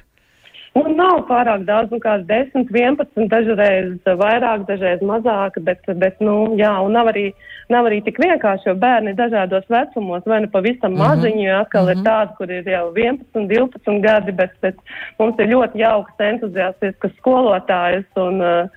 Nu, 0.78 0.84
nav 0.94 1.24
pārāk 1.26 1.63
daudz, 1.66 1.90
nu, 1.94 1.98
kāds 2.04 2.28
10, 2.30 2.68
11, 2.70 3.24
dažreiz 3.32 4.10
vairāk, 4.20 4.66
dažreiz 4.68 5.02
mazāk, 5.06 5.58
bet, 5.66 5.82
bet 6.02 6.20
nu, 6.22 6.36
jā, 6.60 6.70
un 6.86 6.94
nav 6.94 7.10
arī, 7.10 7.32
nav 7.74 7.88
arī 7.90 7.98
tik 8.06 8.20
vienkārši, 8.22 8.70
jo 8.70 8.76
bērni 8.84 9.16
dažādos 9.18 9.66
vecumos, 9.74 10.26
vai 10.30 10.42
nu 10.44 10.52
pavisam 10.54 10.94
mm 10.94 10.98
-hmm. 10.98 11.08
maziņi, 11.08 11.44
jo 11.48 11.56
atkal 11.62 11.84
mm 11.84 11.88
-hmm. 11.88 11.92
ir 11.92 11.98
mhm. 11.98 12.08
tādi, 12.10 12.36
kur 12.38 12.52
ir 12.52 12.70
jau 12.70 12.86
11, 12.96 13.48
12 13.48 14.02
gadi, 14.02 14.32
bet, 14.32 14.52
bet 14.62 14.76
mums 15.20 15.40
ir 15.40 15.48
ļoti 15.54 15.80
jauks, 15.86 16.13
entuziastisks 16.20 17.18
skolotājs, 17.18 18.06
un, 18.16 18.70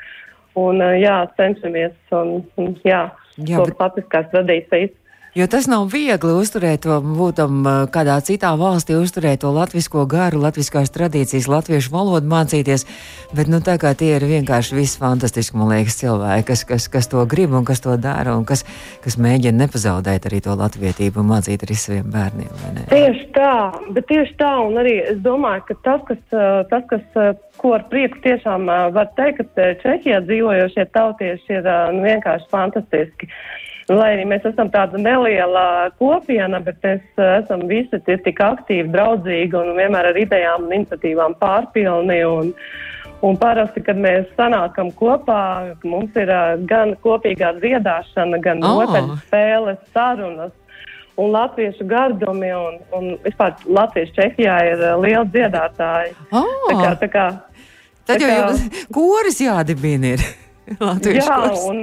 un 0.54 0.76
jā, 0.80 1.28
cenšamies, 1.36 1.92
un, 2.12 2.42
jā, 2.84 3.10
jā 3.36 3.56
to 3.56 3.64
bet... 3.64 3.80
latviskās 3.80 4.26
tradīcijas 4.32 4.99
Jo 5.34 5.46
tas 5.46 5.68
nav 5.70 5.84
viegli 5.92 6.32
uzturēt 6.34 6.88
būtam 6.90 7.62
kādā 7.94 8.16
citā 8.26 8.50
valstī, 8.58 8.96
uzturēt 8.98 9.44
to 9.44 9.52
latvisko 9.54 10.02
garu, 10.10 10.40
latviskās 10.42 10.90
tradīcijas, 10.90 11.46
latviešu 11.46 11.92
valodu 11.94 12.26
mācīties. 12.26 12.82
Bet, 13.30 13.46
nu, 13.46 13.60
tā 13.62 13.76
kā 13.78 13.92
tie 13.94 14.16
ir 14.16 14.26
vienkārši 14.26 14.74
visi 14.74 14.98
fantastiski, 14.98 15.54
man 15.60 15.70
liekas, 15.70 16.00
cilvēki, 16.00 16.48
kas, 16.48 16.64
kas, 16.66 16.88
kas 16.90 17.10
to 17.12 17.22
grib 17.30 17.54
un 17.54 17.68
kas 17.68 17.78
to 17.84 17.94
dara 17.94 18.34
un 18.34 18.42
kas, 18.48 18.64
kas 19.04 19.20
mēģina 19.22 19.68
nepazaudēt 19.68 20.26
arī 20.26 20.42
to 20.42 20.58
latvietību 20.58 21.22
un 21.22 21.30
mācīt 21.30 21.62
arī 21.62 21.78
saviem 21.78 22.10
bērniem. 22.10 22.82
Tieši 22.90 23.30
tā, 23.38 23.54
bet 23.94 24.10
tieši 24.10 24.34
tā, 24.42 24.50
un 24.66 24.82
arī 24.82 24.98
es 25.14 25.22
domāju, 25.22 25.62
ka 25.70 25.78
tas, 25.86 26.04
kas, 26.10 26.20
tas, 26.74 26.90
kas 26.90 27.40
ko 27.62 27.76
ar 27.78 27.86
prieku 27.92 28.18
tiešām 28.26 28.66
var 28.66 29.14
teikt, 29.14 29.46
ka 29.54 29.72
Čehijā 29.86 30.24
dzīvojošie 30.26 30.90
tautieši 30.90 31.60
ir 31.60 31.74
nu, 31.94 32.02
vienkārši 32.10 32.50
fantastiski. 32.50 33.30
Lai 33.90 34.12
arī 34.14 34.26
mēs 34.30 34.44
esam 34.46 34.68
tāda 34.70 35.00
neliela 35.00 35.90
kopiena, 35.98 36.60
bet 36.62 36.78
mēs 36.84 37.02
eh, 37.18 37.32
esam 37.40 37.64
visi 37.70 37.98
tik 38.06 38.38
aktīvi, 38.44 38.86
draudzīgi 38.92 39.58
un 39.58 39.72
vienmēr 39.78 40.12
ar 40.12 40.20
idejām 40.20 40.68
un 40.68 40.76
iniciatīvām 40.76 41.34
pārpilni. 41.40 42.20
Un, 42.28 42.52
un 43.26 43.40
parasti, 43.40 43.82
kad 43.82 43.98
mēs 43.98 44.30
sanākam 44.38 44.92
kopā, 44.96 45.42
mums 45.82 46.14
ir 46.16 46.30
uh, 46.30 46.54
gan 46.70 46.94
kopīgā 47.02 47.56
dziedāšana, 47.58 48.38
gan 48.44 48.62
oh. 48.62 48.78
noteļu 48.78 49.18
spēles, 49.26 49.82
sarunas 49.96 50.54
un 51.20 51.34
latviešu 51.34 51.88
gardumi. 51.90 52.54
Un, 52.54 52.78
un 52.96 53.10
vispār 53.26 53.58
Latvijas 53.66 54.14
Čehijā 54.14 54.56
ir 54.70 54.86
uh, 54.86 54.94
liela 55.02 55.26
dziedātāja. 55.34 56.14
Oh. 56.30 56.70
Tā 56.70 56.78
kā, 56.78 56.94
tā 57.02 57.10
kā, 57.10 57.28
Tad 58.10 58.22
jau 58.24 58.30
jums 58.38 58.86
koris 58.94 59.42
jādibina 59.42 60.14
ir. 60.16 60.24
Latviešu 60.80 61.26
jā, 61.26 61.36
kurs. 61.42 61.62
un 61.66 61.78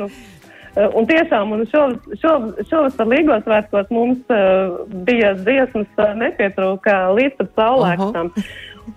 un 0.94 1.08
tiešām 1.10 1.52
un 1.56 1.66
šovasar 1.72 2.22
šo, 2.22 2.80
šo 2.94 3.10
Līgos 3.10 3.46
svētkos 3.48 3.92
mums 3.94 4.20
uh, 4.34 4.78
bija 5.08 5.34
dziesmas 5.40 5.90
uh, 5.98 6.12
nepietrūka 6.20 6.98
līdz 7.18 7.38
pat 7.40 7.54
saulēkstam. 7.62 8.34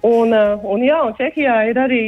Un, 0.07 0.31
uh, 0.31 0.63
un, 0.71 0.85
jā, 0.87 1.01
un 1.03 1.17
Čehijā 1.19 1.55
ir 1.67 1.79
arī, 1.83 2.03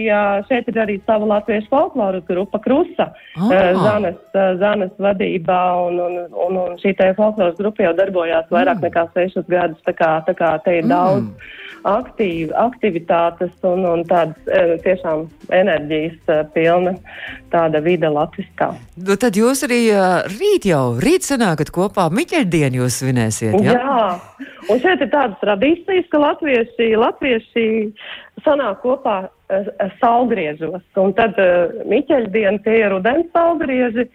šeit 0.46 0.68
ir 0.70 0.76
arī 0.84 1.00
sava 1.02 1.26
latviešu 1.32 1.66
folkloras 1.72 2.22
grupa 2.28 2.60
Krusa, 2.62 3.08
Ah. 3.32 3.72
Zanes, 3.82 4.20
Zanes 4.60 4.92
vadībā, 5.00 5.60
un, 5.88 5.98
un, 6.04 6.18
un, 6.30 6.58
un 6.62 6.76
šī 6.78 6.92
te 6.98 7.08
folkloras 7.16 7.56
grupa 7.58 7.88
jau 7.88 7.94
darbojās 7.96 8.46
vairāk 8.52 8.78
Mm. 8.78 8.86
nekā 8.86 9.06
sešus 9.16 9.48
gadus, 9.48 9.80
tā 9.88 9.96
kā, 9.98 10.12
tā 10.28 10.34
kā 10.36 10.52
te 10.64 10.78
ir 10.78 10.86
daudz 10.86 11.26
aktīvi, 11.88 12.50
aktivitātes 12.58 13.52
un, 13.66 13.84
un 13.88 14.04
tādas 14.08 14.38
uh, 14.48 14.74
tiešām 14.84 15.26
enerģijas 15.54 16.16
uh, 16.30 16.42
pilna 16.54 16.94
tāda 17.52 17.82
vide 17.84 18.10
latviskā. 18.12 18.72
Nu, 18.96 19.16
tad 19.20 19.38
jūs 19.38 19.64
arī 19.66 19.80
uh, 19.92 20.22
rīt 20.30 20.68
jau, 20.70 20.96
rīt 21.02 21.26
sanākat 21.26 21.72
kopā, 21.74 22.08
Miķeļdienu 22.14 22.82
jūs 22.82 23.02
svinēsiet, 23.02 23.58
jā? 23.64 23.76
Jā, 23.76 24.48
un 24.70 24.82
šeit 24.82 25.04
ir 25.04 25.12
tādas 25.12 25.38
tradīcijas, 25.42 26.08
ka 26.12 26.22
latvieši, 26.22 26.90
latvieši 27.02 27.68
sanāk 28.46 28.82
kopā 28.84 29.22
saulgriežos, 30.00 30.84
un 31.02 31.12
tad 31.18 31.36
Miķeļdiena 31.90 32.62
tie 32.64 32.78
ir 32.80 32.94
rudens 32.94 33.28
saulgrieži, 33.36 34.08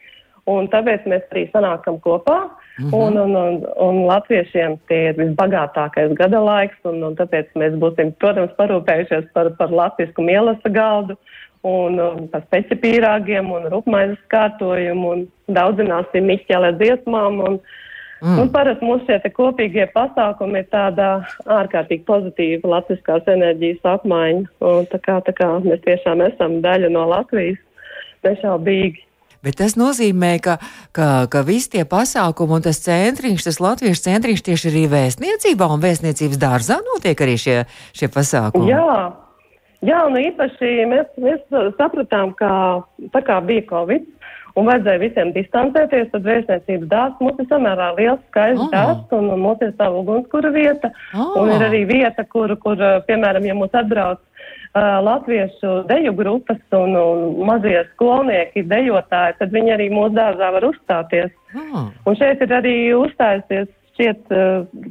un 0.47 0.67
tāpēc 0.71 1.07
mēs 1.09 1.25
arī 1.31 1.47
sanākam 1.51 1.99
kopā. 2.03 2.37
Mm 2.77 2.85
-hmm. 2.85 2.93
un, 2.93 3.17
un, 3.17 3.35
un, 3.35 3.55
un 3.87 4.05
latviešiem 4.05 4.77
tie 4.87 5.09
ir 5.09 5.15
visbagātākais 5.17 6.13
gada 6.13 6.39
laiks, 6.39 6.77
un, 6.83 7.03
un 7.03 7.15
tāpēc 7.15 7.47
mēs 7.55 7.73
būsim, 7.81 8.13
protams, 8.19 8.53
parūpējušies 8.59 9.31
par, 9.33 9.49
par 9.57 9.71
latviešu 9.71 10.21
mielasa 10.21 10.69
galdu 10.69 11.17
un, 11.63 11.99
un 11.99 12.27
par 12.27 12.43
pecipīrāgiem 12.53 13.51
un 13.51 13.67
rupmaizes 13.73 14.21
kārtojumu 14.29 15.09
un 15.11 15.27
daudzināsim 15.47 16.29
miķelē 16.29 16.71
dziesmām. 16.77 17.39
Un, 17.49 17.59
Mm. 18.17 18.33
Nu, 18.33 18.43
parasti 18.49 18.85
mūsu 18.85 19.05
šie 19.05 19.29
kopīgie 19.29 19.83
pasākumi 19.93 20.63
ir 20.63 20.69
tāda 20.73 21.07
ārkārtīgi 21.53 22.01
pozitīva 22.07 22.71
latviskās 22.71 23.27
enerģijas 23.29 23.83
apmaiņa. 23.85 24.47
Un 24.65 24.87
tā 24.89 24.99
kā, 25.05 25.19
tā 25.27 25.35
kā 25.37 25.49
mēs 25.61 25.83
tiešām 25.85 26.23
esam 26.25 26.57
daļa 26.63 26.89
no 26.95 27.05
Latvijas, 27.11 27.59
nešaubīgi. 28.25 29.03
Bet 29.47 29.61
tas 29.61 29.77
nozīmē, 29.79 30.33
ka, 30.43 30.57
ka, 30.91 31.27
ka 31.31 31.43
visi 31.47 31.71
tie 31.77 31.85
pasākumi 31.87 32.57
un 32.57 32.65
tas 32.65 32.81
centriņš, 32.83 33.45
tas 33.47 33.61
latviešu 33.63 34.03
centriņš 34.09 34.43
tieši 34.43 34.73
arī 34.73 34.83
vēstniecībā 34.91 35.69
un 35.71 35.83
vēstniecības 35.85 36.41
dārzā 36.41 36.81
notiek 36.83 37.23
arī 37.23 37.37
šie, 37.39 37.55
šie 37.95 38.11
pasākumi. 38.11 38.73
Jā, 38.73 39.07
jā 39.87 40.03
un 40.09 40.19
īpaši 40.19 40.73
mēs, 40.91 41.15
mēs 41.23 41.57
sapratām, 41.79 42.35
ka 42.35 42.51
tā 43.15 43.23
kā 43.23 43.39
bija 43.47 43.69
Covid 43.71 44.05
un 44.57 44.67
vajadzēja 44.67 45.01
visiem 45.05 45.31
distancēties, 45.35 46.11
tad 46.11 46.27
vēstniecības 46.27 46.91
dārzs 46.91 47.23
mums 47.23 47.39
ir 47.39 47.47
samērā 47.51 47.91
liels, 47.97 48.23
skaists 48.31 48.67
Ah. 48.67 48.71
dārzs 48.73 49.15
un, 49.15 49.29
mums 49.39 49.61
ir 49.61 49.73
sava 49.77 50.01
ugunskura 50.01 50.51
vieta. 50.51 50.91
Ah. 51.13 51.37
Un 51.39 51.53
ir 51.53 51.61
arī 51.61 51.85
vieta, 51.87 52.25
kur, 52.25 52.55
kur 52.59 52.75
piemēram, 53.07 53.45
ja 53.45 53.55
mūs 53.55 53.71
atbrauc 53.77 54.19
latviešu 55.05 55.73
deju 55.89 56.13
grupas 56.17 56.59
un, 56.75 56.95
un 56.95 57.45
mazie 57.47 57.83
skolnieki, 57.93 58.65
dejotāji, 58.67 59.37
tad 59.39 59.55
viņi 59.55 59.75
arī 59.77 59.89
mūsu 59.93 60.15
dārzā 60.17 60.51
var 60.57 60.69
uzstāties. 60.69 61.33
Ah. 61.55 61.89
Un 62.05 62.19
šeit 62.19 62.41
ir 62.43 62.53
arī 62.59 62.77
uzstājusies, 62.97 63.69
šķiet, 63.97 64.29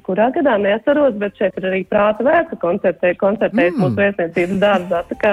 kurā 0.03 0.31
gadā 0.35 0.57
neatceros, 0.59 1.14
bet 1.20 1.37
šeit 1.38 1.55
ir 1.61 1.68
arī 1.68 1.85
prāta 1.87 2.25
vērta 2.27 2.59
koncertē, 2.59 3.12
koncertējas 3.20 3.77
Mm. 3.77 3.85
mūsu 3.85 4.01
vēstniecības 4.01 4.59
dārzā. 4.64 5.03
Tā 5.07 5.16
kā, 5.20 5.33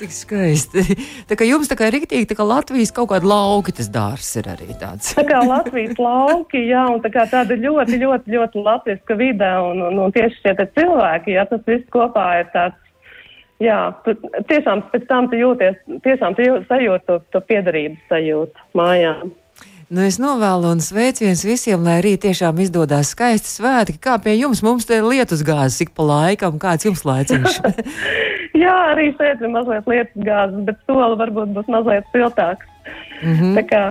Cik 0.00 0.10
skaisti. 0.16 0.82
Tā 1.30 1.38
kā 1.38 1.46
jums 1.46 1.70
tā 1.70 1.78
kā 1.78 1.86
riktīgi, 1.94 2.26
tā 2.26 2.34
kā 2.34 2.42
Latvijas 2.46 2.90
kaut 2.90 3.12
kāda 3.12 3.30
lauka 3.30 3.70
tas 3.70 3.88
dārzs 3.88 4.34
ir 4.40 4.50
arī 4.50 4.74
tāds. 4.74 5.14
tā 5.14 5.22
kā 5.28 5.38
Latvijas 5.46 5.94
lauki, 6.02 6.66
jā, 6.66 6.82
un 6.90 6.98
tā 7.04 7.12
kā 7.14 7.28
tāda 7.30 7.54
ļoti, 7.54 8.00
ļoti, 8.02 8.34
ļoti 8.34 8.64
latviska 8.66 9.14
vide, 9.14 9.52
un, 9.70 9.82
un, 9.86 10.02
un 10.02 10.10
tieši 10.12 10.42
šie 10.42 10.56
te 10.58 10.66
cilvēki, 10.74 11.36
jā, 11.38 11.46
tas 11.46 11.62
viss 11.66 11.86
kopā 11.94 12.40
ir 12.42 12.50
tāds. 12.56 12.74
Jā, 13.62 13.78
tu, 14.04 14.14
tiešām 14.48 14.82
pēc 14.92 15.06
tam 15.10 15.28
tu 15.30 15.38
jūties, 15.38 15.78
tiešām 16.02 16.34
tu 16.34 16.46
jū- 16.46 16.62
sajūti 16.66 17.06
to, 17.06 17.20
to 17.34 17.42
piedarības 17.46 18.10
sajūtu 18.10 18.68
mājām. 18.78 19.30
Nu, 19.92 20.00
es 20.08 20.16
novēlu 20.16 20.70
un 20.72 20.80
sveiciens 20.80 21.42
visiem, 21.44 21.82
lai 21.84 21.98
arī 22.00 22.14
tiešām 22.16 22.62
izdodas 22.64 23.10
skaisti 23.12 23.50
svētki. 23.50 23.98
Kā 24.00 24.16
pie 24.24 24.38
jums, 24.38 24.62
mums 24.64 24.86
te 24.88 25.02
lietus 25.04 25.42
gāzes 25.44 25.82
ik 25.84 25.92
pa 25.92 26.06
laikam, 26.08 26.56
kāds 26.62 26.88
jums 26.88 27.04
laiciņš? 27.04 27.58
Jā, 28.62 28.72
arī 28.94 29.10
šeit 29.18 29.44
ir 29.44 29.52
mazliet 29.52 29.90
lietas 29.90 30.24
gāzes, 30.24 30.64
bet 30.64 30.80
soli 30.88 31.18
varbūt 31.20 31.52
būs 31.58 31.68
mazliet 31.72 32.08
siltāks. 32.14 32.64
Mm 33.20 33.36
-hmm. 33.36 33.52
Tā 33.58 33.62
kā 33.68 33.82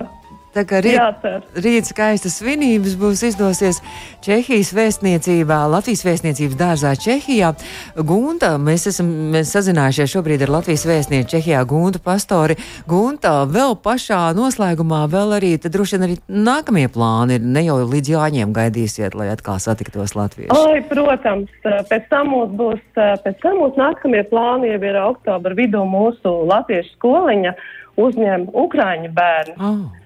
Tā 0.52 0.66
kā 0.68 0.82
rīt, 0.84 1.24
rīt 1.64 1.88
skaistas 1.88 2.34
svinības 2.42 2.98
būs 3.00 3.22
izdosies 3.24 3.78
Čehijas 4.20 4.74
vēstniecībā, 4.76 5.62
Latvijas 5.72 6.02
vēstniecības 6.04 6.58
dārzā 6.60 6.90
Čehijā. 7.00 7.54
Gunta, 7.96 8.50
mēs 8.60 8.84
esam 8.90 9.08
mēs 9.32 9.54
sazinājušies 9.56 10.12
šobrīd 10.12 10.44
ar 10.44 10.52
Latvijas 10.58 10.84
vēstnieku 10.90 11.30
Čehijā 11.32 11.62
Guntu 11.68 12.02
pastori. 12.04 12.58
Gunta, 12.88 13.46
vēl 13.48 13.78
pašā 13.80 14.20
noslēgumā 14.36 15.06
vēl 15.14 15.32
arī, 15.38 15.54
tad 15.62 15.72
droši 15.72 15.96
vien 15.96 16.04
arī 16.10 16.18
nākamie 16.28 16.84
plāni 16.92 17.40
ir, 17.40 17.48
ne 17.56 17.64
jau 17.70 17.78
līdz 17.88 18.12
jāņem 18.12 18.52
gaidīsiet, 18.52 19.16
lai 19.16 19.30
atkal 19.32 19.56
satiktos 19.56 20.12
latvieši. 20.18 20.52
Ai, 20.52 20.84
protams, 20.92 21.48
pēc 21.64 22.12
tam 22.12 22.34
mums 22.34 22.52
būs, 22.60 22.84
pēc 22.98 23.40
tam 23.40 23.56
mūsu 23.62 23.80
nākamie 23.80 24.20
plāni 24.28 24.74
jau 24.74 24.84
ir 24.84 25.00
oktobra 25.00 25.56
vidū 25.56 25.88
mūsu 25.88 26.36
latviešu 26.52 26.98
skoliņa 26.98 27.56
uzņem 28.04 28.48
Ukraiņu 28.52 29.12
bērnu. 29.16 29.56
Oh. 29.56 30.01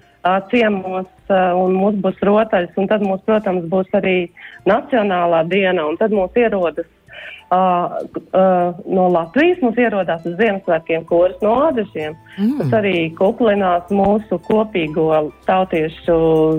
Ciemos, 0.51 1.07
un 1.29 1.73
mums 1.77 1.97
būs 2.03 2.21
rotaļas, 2.23 2.75
un 2.79 2.91
tad 2.91 3.03
mums, 3.05 3.23
protams, 3.27 3.65
būs 3.71 3.89
arī 3.97 4.17
Nacionālā 4.69 5.43
diena, 5.51 5.87
un 5.87 5.97
tad 5.99 6.15
mums 6.15 6.35
ierodas 6.39 6.87
uh, 7.51 7.97
uh, 8.33 8.75
no 8.85 9.07
Latvijas, 9.11 9.59
mums 9.61 9.79
ierodās 9.79 10.25
uz 10.27 10.35
Ziemassvētkiem 10.39 11.05
koris 11.09 11.39
no 11.43 11.55
Ādažiem. 11.67 12.15
Mm. 12.37 12.55
Tas 12.61 12.75
arī 12.79 12.95
kuklinās 13.17 13.91
mūsu 13.93 14.39
kopīgo 14.47 15.07
tautiešu 15.47 16.17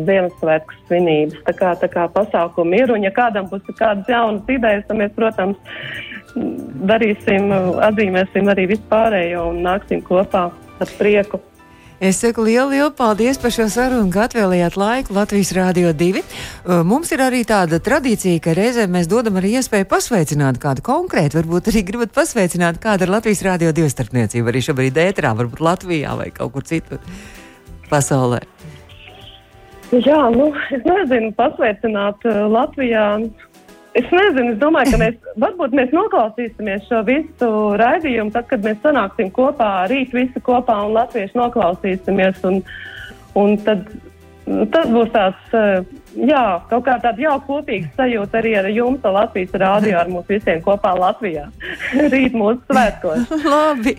Ziemassvētku 0.08 0.78
svinības. 0.86 1.42
Tā 1.48 1.56
kā, 1.58 1.74
tā 1.82 1.90
kā 1.92 2.08
pasākumi 2.14 2.82
ir, 2.82 2.94
un 2.94 3.04
ja 3.06 3.12
kādam 3.14 3.50
būs 3.50 3.68
kādas 3.74 4.08
jaunas 4.08 4.48
idejas, 4.48 4.86
tad 4.88 5.00
mēs, 5.02 5.12
protams, 5.16 5.60
darīsim, 6.88 7.52
atzīmēsim 7.84 8.48
arī 8.52 8.68
vispārējo 8.74 9.48
un 9.52 9.62
nāksim 9.66 10.04
kopā 10.06 10.48
ar 10.52 10.96
prieku. 10.98 11.42
Es 11.98 12.20
saku 12.22 12.44
lielu, 12.46 12.68
lielu 12.70 12.92
paldies 12.94 13.40
par 13.42 13.50
šo 13.50 13.64
sarunu, 13.74 14.06
ka 14.14 14.28
atvēlējāt 14.28 14.76
laiku 14.78 15.16
Latvijas 15.16 15.48
Rādio 15.56 15.90
2. 15.90 16.20
Uh, 16.22 16.84
Mums 16.86 17.10
ir 17.10 17.24
arī 17.24 17.40
tāda 17.42 17.80
tradīcija, 17.82 18.38
ka 18.44 18.54
reizēm 18.54 18.92
mēs 18.94 19.08
dodam 19.10 19.40
arī 19.40 19.56
iespēju 19.58 19.88
pasveicināt 19.90 20.60
kādu 20.62 20.84
konkrētu. 20.86 21.40
Varbūt 21.40 21.72
arī 21.72 21.82
gribat 21.88 22.14
pasveicināt 22.14 22.78
kādu 22.78 23.08
ar 23.08 23.16
Latvijas 23.16 23.42
Rādio 23.42 23.72
2 23.74 23.90
starpniecību, 23.96 24.46
arī 24.46 24.62
šobrīd 24.68 25.00
ētrā, 25.08 25.34
varbūt 25.40 25.58
Latvijā 25.58 26.14
vai 26.20 26.30
kaut 26.30 26.54
kur 26.54 26.68
citur 26.70 27.02
pasaulē. 27.90 28.44
Jā, 29.90 30.20
nu, 30.38 30.52
es 30.70 30.86
nezinu, 30.86 31.34
pasveicināt 31.34 32.30
uh, 32.30 32.44
Latvijā. 32.46 33.08
Es 33.98 34.10
nezinu, 34.14 34.52
es 34.52 34.58
domāju, 34.60 34.92
ka 34.94 34.98
mēs 35.00 35.16
varbūt 35.42 35.72
mēs 35.74 35.94
noklausīsimies 35.96 36.84
šo 36.86 37.00
visu 37.08 37.48
raidījumu, 37.80 38.30
tad, 38.34 38.46
kad 38.50 38.62
mēs 38.66 38.78
sanāksim 38.84 39.32
kopā, 39.34 39.70
rīt 39.90 40.12
visi 40.14 40.42
kopā 40.44 40.76
un 40.86 40.94
latvieši 40.94 41.38
noklausīsimies. 41.38 42.44
Un, 42.46 42.60
un 43.42 43.56
tad, 43.66 43.88
tas 44.74 44.92
būs 44.94 45.10
tāds, 45.16 45.56
uh, 45.56 45.82
jā, 46.26 46.44
kaut 46.70 46.84
kā 46.86 46.96
tāda 47.02 47.22
jau 47.22 47.36
kopīga 47.46 47.90
sajūta 47.98 48.40
arī 48.40 48.54
ar 48.58 48.68
jums, 48.72 49.04
Latvijas 49.04 49.54
rādio, 49.60 49.94
ar 50.00 50.10
mums 50.10 50.28
visiem 50.30 50.60
kopā 50.64 50.92
Latvijā. 50.98 51.46
rīt 52.14 52.34
mūsu 52.36 52.60
svētkos. 52.68 53.30
Labi, 53.52 53.94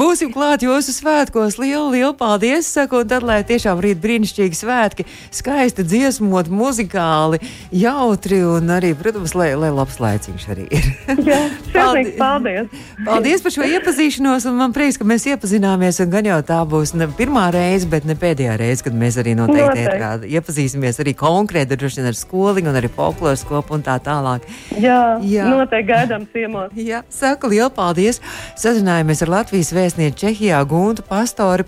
būsim 0.00 0.32
klāt 0.34 0.64
jūsu 0.64 0.94
svētkos. 0.96 1.58
Lielu, 1.60 1.90
lielu 1.94 2.12
paldies! 2.18 2.68
Saku, 2.70 3.02
un 3.02 3.10
tad, 3.10 3.24
lai 3.26 3.40
tiešām 3.46 3.80
rīt 3.82 4.00
brīnišķīgi 4.02 4.58
svētki, 4.58 5.06
skaisti 5.34 5.84
dziesmot, 5.86 6.50
muzikāli, 6.52 7.40
jautri 7.74 8.40
un 8.46 8.70
arī, 8.76 8.92
protams, 8.98 9.34
lai, 9.38 9.52
lai 9.58 9.72
labs 9.74 10.00
laiciņš 10.02 10.46
arī 10.54 10.66
ir. 10.70 10.90
jā, 11.30 11.40
sirsnīgs 11.70 12.16
paldies! 12.20 12.82
Paldies 13.06 13.44
par 13.44 13.56
šo 13.56 13.68
iepazīšanos, 13.68 14.48
un 14.50 14.58
man 14.60 14.76
prieks, 14.76 15.00
ka 15.00 15.08
mēs 15.08 15.26
iepazināmies. 15.32 16.02
un 16.04 16.12
Gan 16.14 16.26
jau 16.26 16.40
tā 16.46 16.60
būs 16.68 16.94
ne 16.98 17.10
pirmā 17.18 17.48
reize, 17.54 17.88
bet 17.90 18.06
ne 18.08 18.16
pēdējā 18.18 18.56
reize, 18.60 18.84
kad 18.86 18.96
mēs 18.96 19.18
arī 19.20 19.36
noteikti 19.38 19.86
Noteikti. 19.86 20.32
iepazīsimies 20.36 21.00
arī 21.02 21.14
konkrēti 21.18 21.49
droši 21.80 22.00
vien 22.00 22.10
ar 22.10 22.16
skoliņu 22.18 22.70
un 22.70 22.78
arī 22.80 22.90
folkloras 22.94 23.44
kopu 23.46 23.76
un 23.76 23.84
tā 23.86 23.96
tālāk. 24.02 24.46
Jā, 24.78 25.18
Jā. 25.22 25.48
noteikti 25.50 25.92
gaidām 25.92 26.26
ciemos. 26.32 26.74
Jā, 26.90 27.02
saku 27.12 27.50
lielu 27.52 27.70
paldies. 27.74 28.20
Sazinājāmies 28.60 29.24
ar 29.26 29.34
Latvijas 29.38 29.72
vēstnieku 29.76 30.20
Čehijā 30.22 30.60
Guntu 30.68 31.06
Pastoru. 31.08 31.66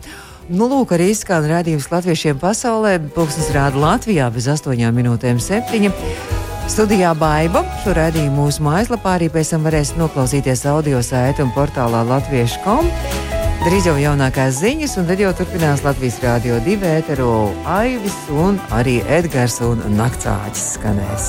Nu, 0.53 0.66
lūk, 0.68 0.90
arī 0.95 1.12
izskan 1.12 1.47
redzējums 1.49 1.90
latviešiem 1.92 2.40
pasaulē. 2.42 2.97
Pūkstens 3.14 3.53
rāda 3.55 3.79
Latvijā 3.79 4.27
bez 4.35 4.49
8 4.51 4.90
minūtēm 4.95 5.38
7. 5.40 5.92
Studijā 6.71 7.12
Baiba. 7.18 7.64
Šo 7.83 7.95
redzējumu 7.99 8.45
mūsu 8.45 8.64
mājaslapā 8.66 9.16
arī 9.18 9.31
pēc 9.35 9.55
tam 9.55 9.66
varēs 9.66 9.95
noklausīties 9.99 10.66
audio 10.71 11.03
sēta 11.05 11.47
un 11.47 11.55
portālā 11.57 12.05
latviešu.com. 12.11 13.42
Drīz 13.62 13.85
jau 13.87 13.92
jaunākās 13.94 14.57
ziņas, 14.59 14.96
un 14.98 15.05
tad 15.07 15.20
jau 15.22 15.29
turpinās 15.38 15.85
Latvijas 15.87 16.16
Rādio 16.25 16.57
2 16.64 16.88
ēteru 16.96 17.29
Aivis 17.70 18.16
un 18.35 18.59
arī 18.75 18.96
Edgars 19.07 19.61
un 19.62 19.85
Naktsāķis 20.01 20.64
skanēs. 20.81 21.29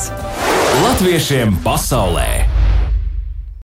Latviešiem 0.81 1.53
pasaulē! 1.61 2.52